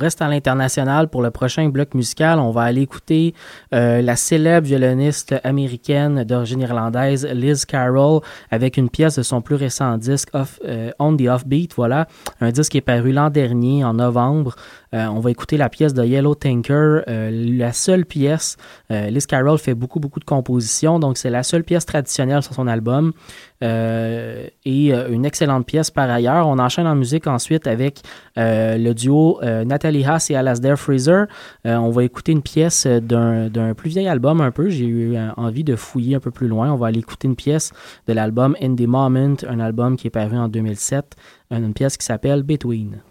reste 0.09 0.23
à 0.23 0.27
l'international 0.27 1.07
pour 1.07 1.21
le 1.21 1.29
prochain 1.29 1.69
bloc 1.69 1.93
musical. 1.93 2.39
On 2.39 2.49
va 2.49 2.63
aller 2.63 2.81
écouter 2.81 3.35
euh, 3.75 4.01
la 4.01 4.15
célèbre 4.15 4.65
violoniste 4.65 5.35
américaine 5.43 6.23
d'origine 6.23 6.61
irlandaise 6.61 7.27
Liz 7.31 7.63
Carroll 7.65 8.21
avec 8.49 8.77
une 8.77 8.89
pièce 8.89 9.17
de 9.17 9.21
son 9.21 9.43
plus 9.43 9.53
récent 9.53 9.99
disque 9.99 10.29
euh, 10.65 10.89
On 10.97 11.15
the 11.15 11.27
Offbeat. 11.27 11.75
Voilà, 11.75 12.07
un 12.41 12.49
disque 12.49 12.71
qui 12.71 12.79
est 12.79 12.81
paru 12.81 13.11
l'an 13.11 13.29
dernier 13.29 13.83
en 13.83 13.93
novembre. 13.93 14.55
Euh, 14.93 15.07
on 15.07 15.19
va 15.19 15.31
écouter 15.31 15.57
la 15.57 15.69
pièce 15.69 15.93
de 15.93 16.03
Yellow 16.03 16.35
Tinker, 16.35 17.03
euh, 17.07 17.29
la 17.57 17.73
seule 17.73 18.05
pièce. 18.05 18.57
euh, 18.91 19.09
Liz 19.09 19.25
Carroll 19.27 19.59
fait 19.59 19.75
beaucoup 19.75 19.99
beaucoup 19.99 20.19
de 20.19 20.25
compositions, 20.25 20.99
donc 20.99 21.17
c'est 21.17 21.29
la 21.29 21.43
seule 21.43 21.63
pièce 21.63 21.85
traditionnelle 21.85 22.41
sur 22.41 22.53
son 22.53 22.67
album. 22.67 23.13
Et 23.61 24.93
une 24.93 25.25
excellente 25.25 25.65
pièce 25.65 25.91
par 25.91 26.09
ailleurs. 26.09 26.47
On 26.47 26.59
enchaîne 26.59 26.87
en 26.87 26.95
musique 26.95 27.27
ensuite 27.27 27.67
avec 27.67 27.99
le 28.37 28.93
duo 28.93 29.37
Natalie 29.43 30.05
Haas 30.05 30.27
et 30.29 30.35
Alasdair 30.35 30.79
Fraser. 30.79 31.23
On 31.65 31.89
va 31.89 32.05
écouter 32.05 32.31
une 32.31 32.41
pièce 32.41 32.87
d'un 32.87 33.49
d'un 33.49 33.73
plus 33.73 33.89
vieil 33.89 34.07
album 34.07 34.39
un 34.39 34.51
peu. 34.51 34.69
J'ai 34.69 34.85
eu 34.85 35.17
envie 35.35 35.65
de 35.65 35.75
fouiller 35.75 36.15
un 36.15 36.21
peu 36.21 36.31
plus 36.31 36.47
loin. 36.47 36.71
On 36.71 36.77
va 36.77 36.87
aller 36.87 36.99
écouter 36.99 37.27
une 37.27 37.35
pièce 37.35 37.73
de 38.07 38.13
l'album 38.13 38.55
In 38.61 38.75
the 38.75 38.87
Moment, 38.87 39.35
un 39.45 39.59
album 39.59 39.97
qui 39.97 40.07
est 40.07 40.11
paru 40.11 40.37
en 40.37 40.47
2007, 40.47 41.17
une 41.51 41.73
pièce 41.73 41.97
qui 41.97 42.05
s'appelle 42.05 42.43
Between. 42.43 43.01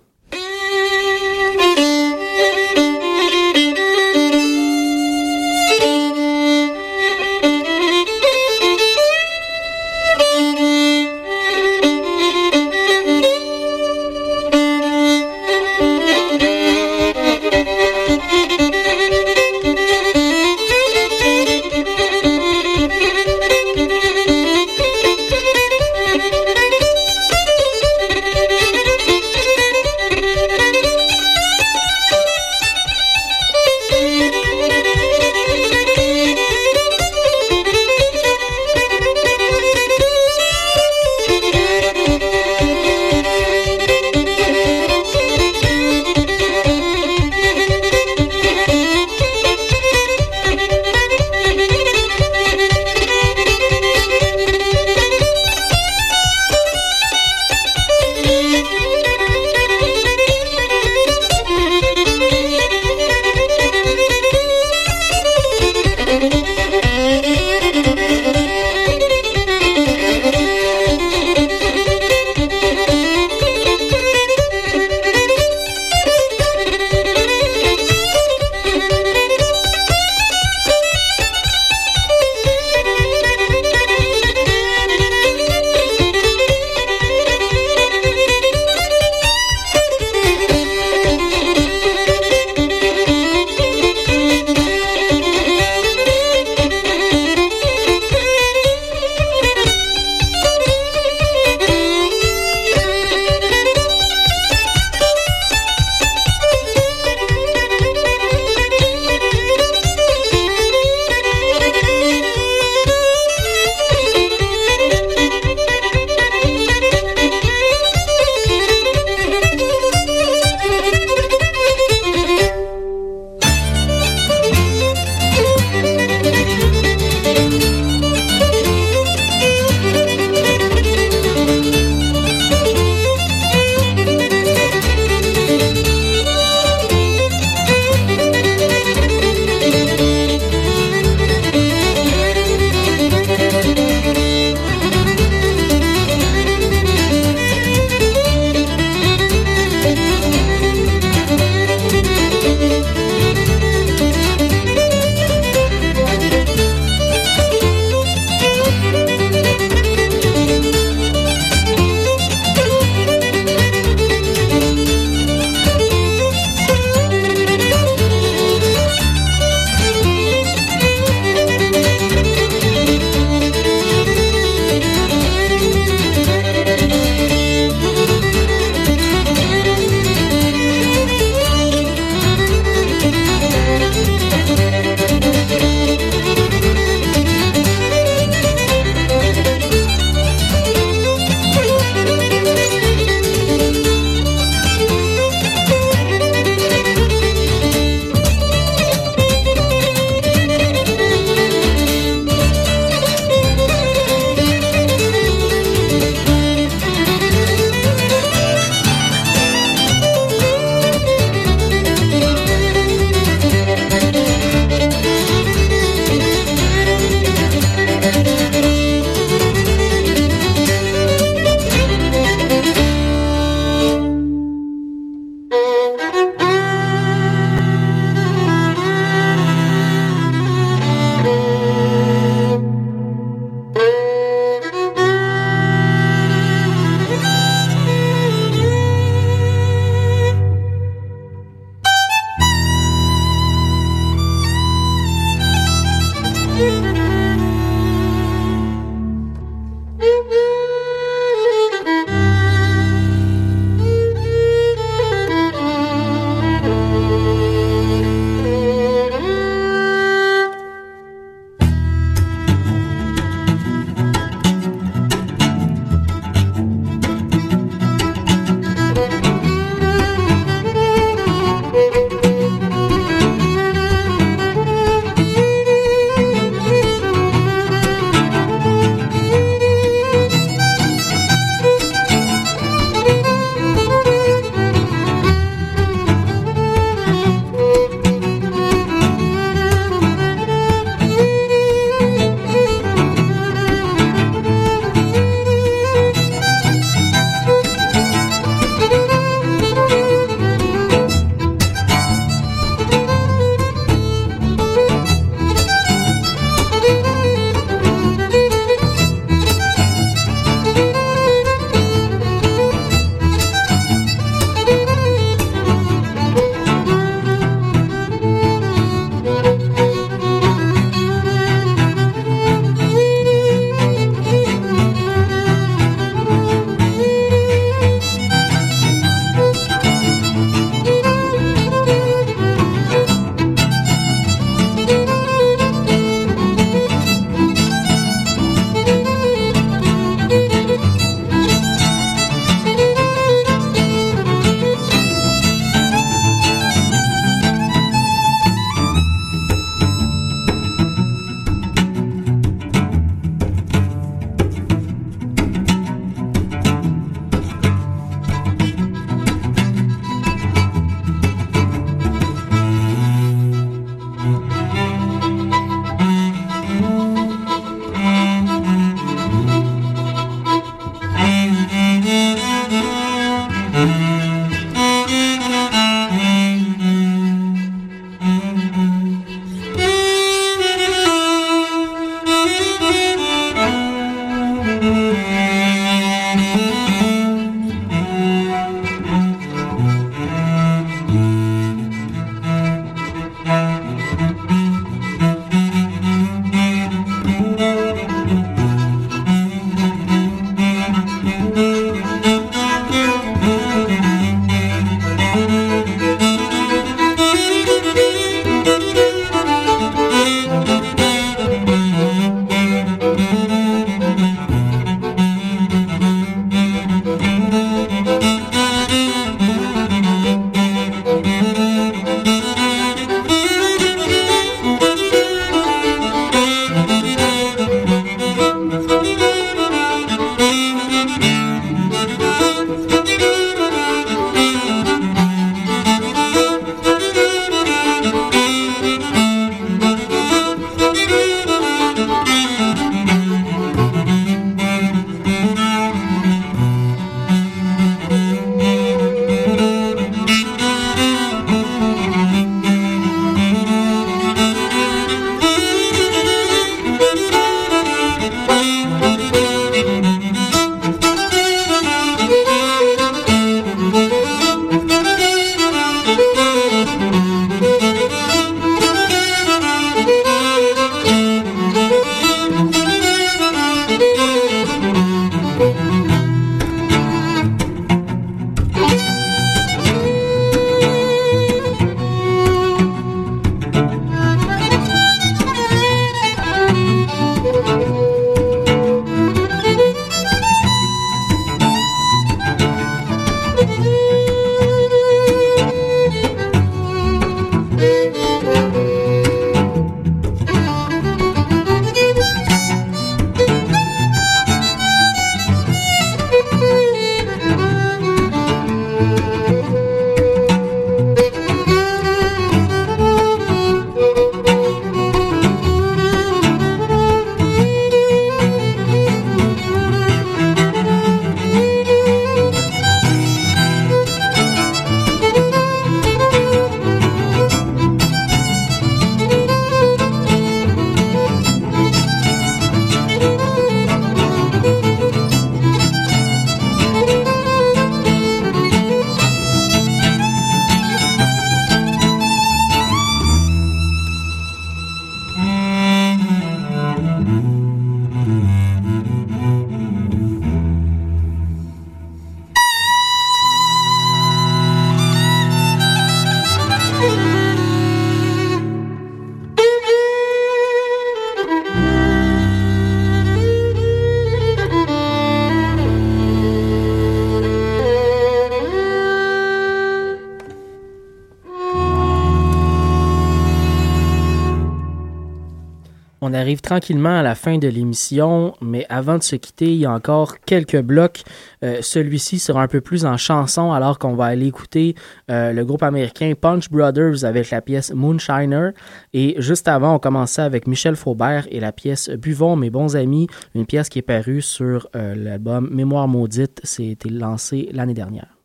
Tranquillement 576.60 577.18
à 577.18 577.22
la 577.22 577.34
fin 577.34 577.58
de 577.58 577.68
l'émission, 577.68 578.54
mais 578.60 578.86
avant 578.88 579.18
de 579.18 579.22
se 579.22 579.36
quitter, 579.36 579.66
il 579.66 579.78
y 579.78 579.86
a 579.86 579.92
encore 579.92 580.40
quelques 580.40 580.80
blocs. 580.80 581.22
Euh, 581.64 581.78
celui-ci 581.80 582.38
sera 582.38 582.62
un 582.62 582.68
peu 582.68 582.80
plus 582.80 583.04
en 583.04 583.16
chanson, 583.16 583.72
alors 583.72 583.98
qu'on 583.98 584.14
va 584.14 584.26
aller 584.26 584.46
écouter 584.46 584.94
euh, 585.30 585.52
le 585.52 585.64
groupe 585.64 585.82
américain 585.82 586.32
Punch 586.40 586.70
Brothers 586.70 587.24
avec 587.24 587.50
la 587.50 587.60
pièce 587.60 587.92
Moonshiner. 587.92 588.70
Et 589.12 589.34
juste 589.38 589.68
avant, 589.68 589.94
on 589.94 589.98
commençait 589.98 590.42
avec 590.42 590.66
Michel 590.66 590.96
Faubert 590.96 591.46
et 591.50 591.60
la 591.60 591.72
pièce 591.72 592.10
Buvons 592.10 592.56
mes 592.56 592.70
bons 592.70 592.96
amis, 592.96 593.26
une 593.54 593.66
pièce 593.66 593.88
qui 593.88 593.98
est 593.98 594.02
parue 594.02 594.42
sur 594.42 594.88
euh, 594.96 595.14
l'album 595.14 595.68
Mémoire 595.70 596.08
maudite. 596.08 596.60
C'était 596.64 597.10
lancé 597.10 597.68
l'année 597.72 597.94
dernière. 597.94 598.37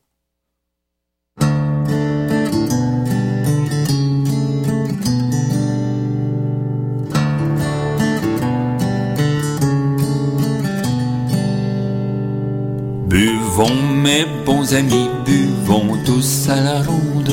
Buvons 13.13 13.83
mes 14.01 14.25
bons 14.43 14.73
amis, 14.73 15.07
buvons 15.23 16.03
tous 16.03 16.49
à 16.49 16.59
la 16.59 16.81
ronde. 16.81 17.31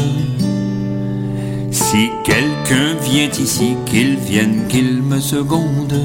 Si 1.71 2.11
quelqu'un 2.23 2.97
vient 3.01 3.31
ici, 3.31 3.77
qu'il 3.87 4.17
vienne, 4.17 4.69
qu'il 4.69 5.03
me 5.03 5.21
seconde. 5.21 5.99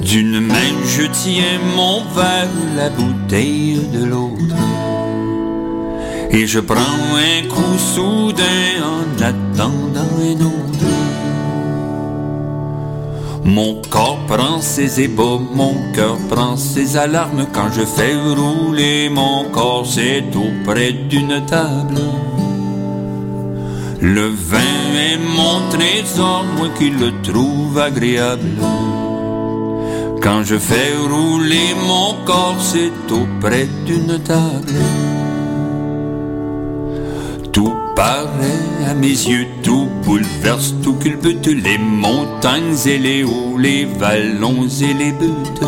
D'une 0.00 0.40
main 0.40 0.72
je 0.96 1.02
tiens 1.02 1.60
mon 1.76 2.00
verre, 2.14 2.48
la 2.74 2.88
bouteille 2.88 3.82
de 3.92 4.02
l'autre. 4.06 4.56
Et 6.30 6.46
je 6.46 6.60
prends 6.60 6.80
un 6.80 7.46
coup 7.48 7.76
soudain 7.76 8.80
en 8.82 9.22
attendant 9.22 10.08
un 10.22 10.40
autre. 10.40 10.63
Mon 13.44 13.82
corps 13.90 14.24
prend 14.26 14.62
ses 14.62 15.02
ébats, 15.02 15.38
mon 15.54 15.74
cœur 15.94 16.16
prend 16.30 16.56
ses 16.56 16.96
alarmes 16.96 17.46
quand 17.52 17.70
je 17.70 17.84
fais 17.84 18.14
rouler 18.16 19.10
mon 19.10 19.44
corps, 19.50 19.86
c'est 19.86 20.24
auprès 20.34 20.92
d'une 20.92 21.44
table. 21.44 22.00
Le 24.00 24.28
vin 24.28 24.94
est 24.96 25.18
mon 25.18 25.68
trésor, 25.68 26.44
moi 26.56 26.68
qui 26.78 26.88
le 26.88 27.12
trouve 27.22 27.78
agréable. 27.78 28.48
Quand 30.22 30.42
je 30.42 30.56
fais 30.56 30.96
rouler 31.06 31.74
mon 31.86 32.14
corps, 32.24 32.56
c'est 32.60 33.12
auprès 33.12 33.68
d'une 33.84 34.18
table. 34.20 35.13
Paraît 37.96 38.88
à 38.88 38.94
mes 38.94 39.08
yeux, 39.08 39.46
tout 39.62 39.88
bouleverse, 40.04 40.74
tout 40.82 40.94
culbute 40.94 41.46
les 41.46 41.78
montagnes 41.78 42.76
et 42.86 42.98
les 42.98 43.22
hauts, 43.22 43.56
les 43.56 43.84
vallons 43.84 44.66
et 44.66 44.94
les 44.94 45.12
buttes. 45.12 45.62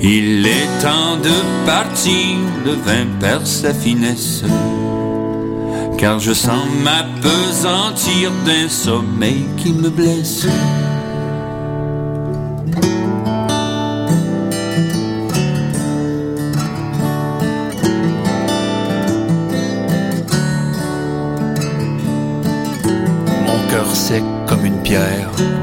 Il 0.00 0.46
est 0.46 0.82
temps 0.82 1.16
de 1.22 1.64
partir, 1.64 2.36
le 2.64 2.72
vin 2.72 3.06
perd 3.20 3.46
sa 3.46 3.72
finesse. 3.72 4.42
Car 5.96 6.18
je 6.18 6.32
sens 6.32 6.66
m'apesantir 6.82 8.32
d'un 8.44 8.68
sommeil 8.68 9.46
qui 9.56 9.72
me 9.72 9.88
blesse. 9.88 10.46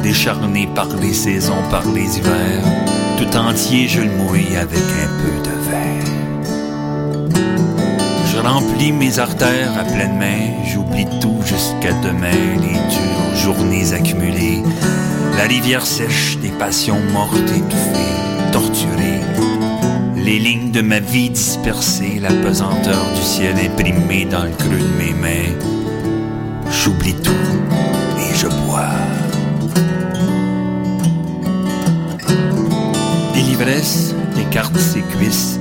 Décharné 0.01 0.67
par 0.73 0.87
les 1.01 1.13
saisons, 1.13 1.61
par 1.69 1.83
les 1.93 2.17
hivers, 2.17 2.63
tout 3.17 3.37
entier 3.37 3.87
je 3.87 4.01
le 4.01 4.09
mouille 4.09 4.55
avec 4.55 4.79
un 4.79 5.09
peu 5.21 5.33
de 5.43 5.55
verre. 5.69 6.09
Je 8.31 8.39
remplis 8.39 8.91
mes 8.91 9.19
artères 9.19 9.77
à 9.79 9.83
pleine 9.83 10.17
main, 10.17 10.63
j'oublie 10.65 11.07
tout 11.21 11.39
jusqu'à 11.45 11.93
demain, 12.01 12.31
les 12.61 12.73
dures 12.73 13.35
journées 13.35 13.93
accumulées, 13.93 14.63
la 15.37 15.43
rivière 15.43 15.85
sèche 15.85 16.37
des 16.39 16.49
passions 16.49 17.01
mortes, 17.13 17.35
étouffées, 17.35 18.51
torturées, 18.51 19.21
les 20.15 20.39
lignes 20.39 20.71
de 20.71 20.81
ma 20.81 20.99
vie 20.99 21.29
dispersées, 21.29 22.19
la 22.19 22.29
pesanteur 22.29 23.05
du 23.15 23.21
ciel 23.21 23.55
imprimée 23.63 24.25
dans 24.25 24.43
le 24.43 24.51
creux 24.51 24.69
de 24.69 24.97
mes 24.97 25.13
mains. 25.13 25.55
J'oublie 26.71 27.15
tout 27.15 27.31
écarte 34.39 34.77
ses 34.77 35.01
cuisses, 35.01 35.59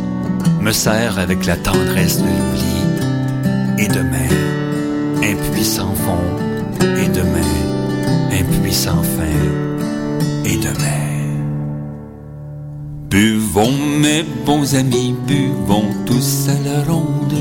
me 0.61 0.71
serre 0.71 1.19
avec 1.19 1.47
la 1.47 1.57
tendresse 1.57 2.19
de 2.19 2.25
l'oubli. 2.25 3.85
Et 3.85 3.89
demain, 3.89 4.29
impuissant 5.23 5.93
fond, 5.95 6.23
et 6.81 7.09
demain, 7.09 7.53
impuissant 8.31 9.03
fin, 9.03 10.45
et 10.45 10.57
demain. 10.57 10.99
Buvons 13.11 13.73
mes 14.01 14.25
bons 14.47 14.75
amis, 14.77 15.15
buvons 15.27 15.91
tous 16.07 16.49
à 16.49 16.69
la 16.69 16.85
ronde. 16.85 17.35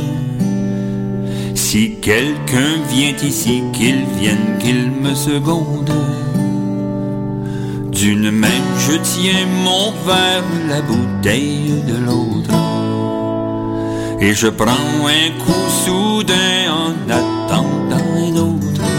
Si 1.53 1.95
quelqu'un 2.01 2.81
vient 2.89 3.15
ici, 3.21 3.61
qu'il 3.73 4.05
vienne, 4.19 4.57
qu'il 4.59 4.89
me 4.89 5.13
seconde. 5.13 5.91
D'une 7.97 8.29
main 8.29 8.61
je 8.77 8.91
tiens 8.97 9.47
mon 9.63 9.91
verre, 10.05 10.43
la 10.69 10.81
bouteille 10.81 11.81
de 11.87 11.97
l'autre. 11.97 12.53
Et 14.19 14.35
je 14.35 14.47
prends 14.49 15.07
un 15.07 15.29
coup 15.43 15.67
soudain 15.83 16.69
en 16.69 17.09
attendant 17.09 18.13
un 18.15 18.35
autre. 18.35 18.96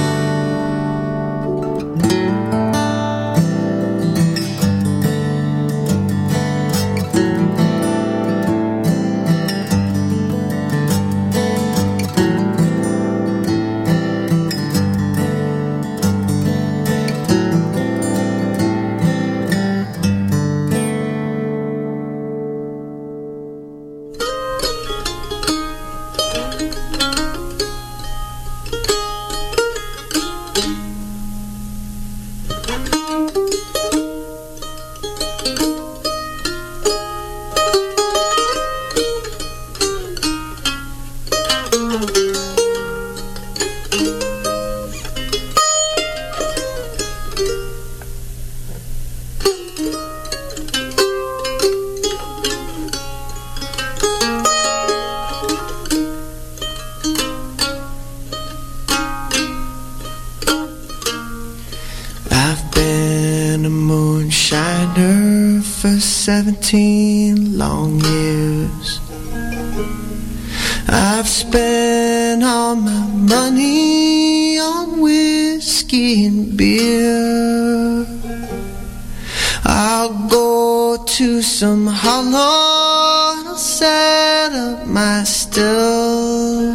To 81.18 81.42
some 81.42 81.84
hollow 81.84 83.42
I'll 83.44 83.56
set 83.56 84.52
up 84.52 84.86
my 84.86 85.24
still. 85.24 86.70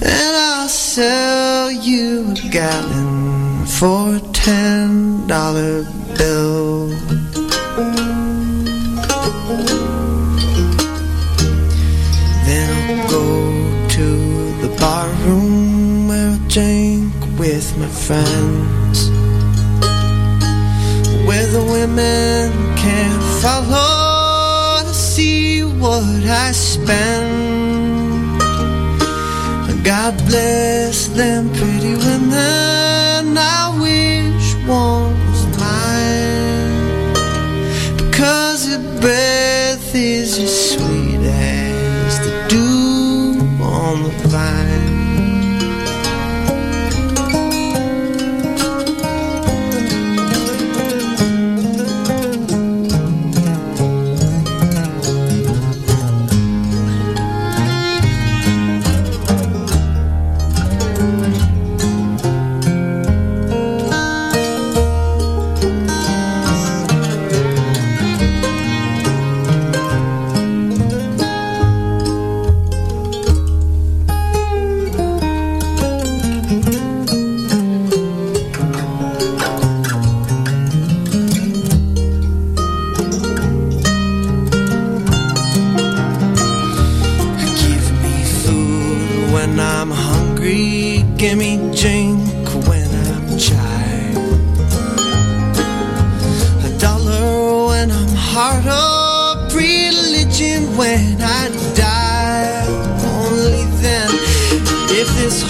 And 0.00 0.34
I'll 0.48 0.68
sell 0.68 1.70
you 1.70 2.30
a 2.30 2.48
gallon 2.48 3.66
for 3.66 4.16
a 4.16 4.20
ten 4.32 5.26
dollar 5.26 5.84
bill. 6.16 6.88
Then 12.46 12.70
I'll 12.88 13.10
go 13.10 13.88
to 13.96 14.06
the 14.62 14.74
bar 14.80 15.08
room 15.26 16.08
where 16.08 16.30
I'll 16.30 16.48
drink 16.48 17.12
with 17.38 17.66
my 17.76 17.88
friends. 18.06 19.10
Where 21.26 21.46
the 21.48 21.62
women 21.70 22.63
follow 23.44 24.80
to 24.88 24.94
see 24.94 25.62
what 25.62 26.02
I 26.46 26.50
spend. 26.52 28.40
God 29.84 30.14
bless 30.26 31.08
them 31.08 31.52
pretty 31.52 31.94
women. 31.94 32.73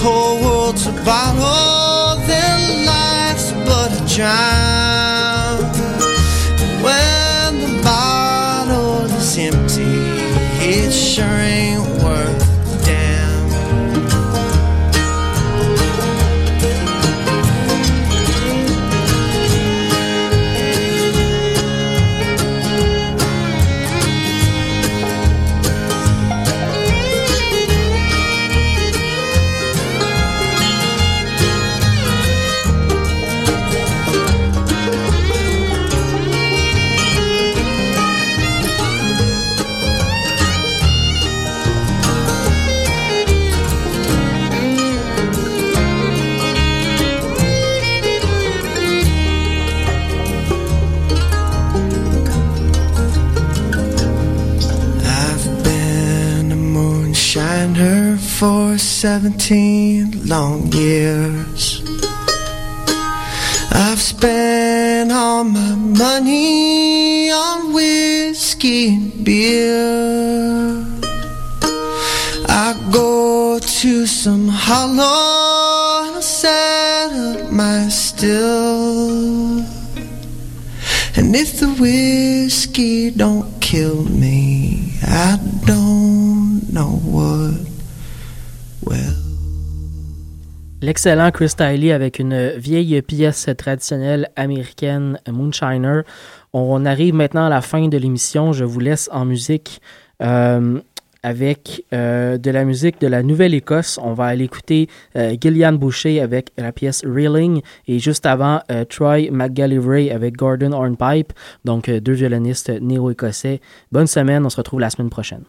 Whole 0.05 0.39
world's 0.45 0.87
a 0.87 0.93
bottle, 1.03 2.21
then 2.27 2.85
life's 2.85 3.53
but 3.67 3.91
a 3.99 4.03
drown. 4.15 5.65
When 6.85 7.51
the 7.65 7.83
bottle 7.83 9.07
is 9.07 9.39
empty, 9.39 9.97
it 10.61 10.93
sure 10.93 11.25
ain't 11.25 11.87
worth 12.03 12.44
for 58.45 58.77
17 58.77 60.29
long 60.29 60.71
years. 60.71 61.83
I've 63.73 63.99
spent 63.99 65.11
all 65.11 65.45
my 65.45 65.75
money 65.75 67.31
on 67.31 67.73
whiskey 67.73 68.89
and 68.89 69.25
beer. 69.25 70.85
I 72.65 72.67
go 72.93 73.59
to 73.59 74.07
some 74.07 74.49
hollow 74.49 76.09
and 76.09 76.17
I 76.17 76.21
set 76.21 77.13
up 77.13 77.51
my 77.51 77.89
still. 77.89 79.65
And 81.17 81.35
if 81.35 81.61
the 81.61 81.71
whiskey 81.81 83.11
don't 83.11 83.49
kill 83.63 84.05
me, 84.05 84.99
I 85.03 85.39
don't 85.65 86.71
know 86.75 87.01
what. 87.15 87.74
L'excellent 90.85 91.31
Chris 91.31 91.53
Tiley 91.57 91.93
avec 91.93 92.19
une 92.19 92.51
vieille 92.59 93.01
pièce 93.01 93.49
traditionnelle 93.57 94.29
américaine, 94.37 95.19
Moonshiner. 95.27 96.03
On 96.53 96.85
arrive 96.85 97.15
maintenant 97.15 97.47
à 97.47 97.49
la 97.49 97.63
fin 97.63 97.89
de 97.89 97.97
l'émission. 97.97 98.53
Je 98.53 98.65
vous 98.65 98.81
laisse 98.81 99.09
en 99.11 99.25
musique 99.25 99.81
euh, 100.23 100.79
avec 101.23 101.87
euh, 101.95 102.37
de 102.37 102.51
la 102.51 102.67
musique 102.67 103.01
de 103.01 103.07
la 103.07 103.23
Nouvelle-Écosse. 103.23 103.99
On 104.03 104.13
va 104.13 104.27
aller 104.27 104.45
écouter 104.45 104.89
euh, 105.17 105.35
Gillian 105.41 105.73
Boucher 105.73 106.21
avec 106.21 106.51
la 106.59 106.71
pièce 106.71 107.03
Reeling 107.03 107.63
et 107.89 107.99
juste 107.99 108.27
avant 108.27 108.61
Troy 108.91 109.31
McGallivray 109.31 110.11
avec 110.11 110.37
Gordon 110.37 110.73
Hornpipe. 110.73 111.33
Donc 111.65 111.89
deux 111.89 112.13
violonistes 112.13 112.69
néo-écossais. 112.69 113.63
Bonne 113.91 114.07
semaine. 114.07 114.45
On 114.45 114.51
se 114.51 114.59
retrouve 114.59 114.81
la 114.81 114.91
semaine 114.91 115.09
prochaine. 115.09 115.45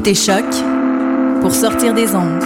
Écoutez 0.00 0.14
Choc 0.14 0.46
pour 1.42 1.54
sortir 1.54 1.92
des 1.92 2.14
ondes. 2.14 2.39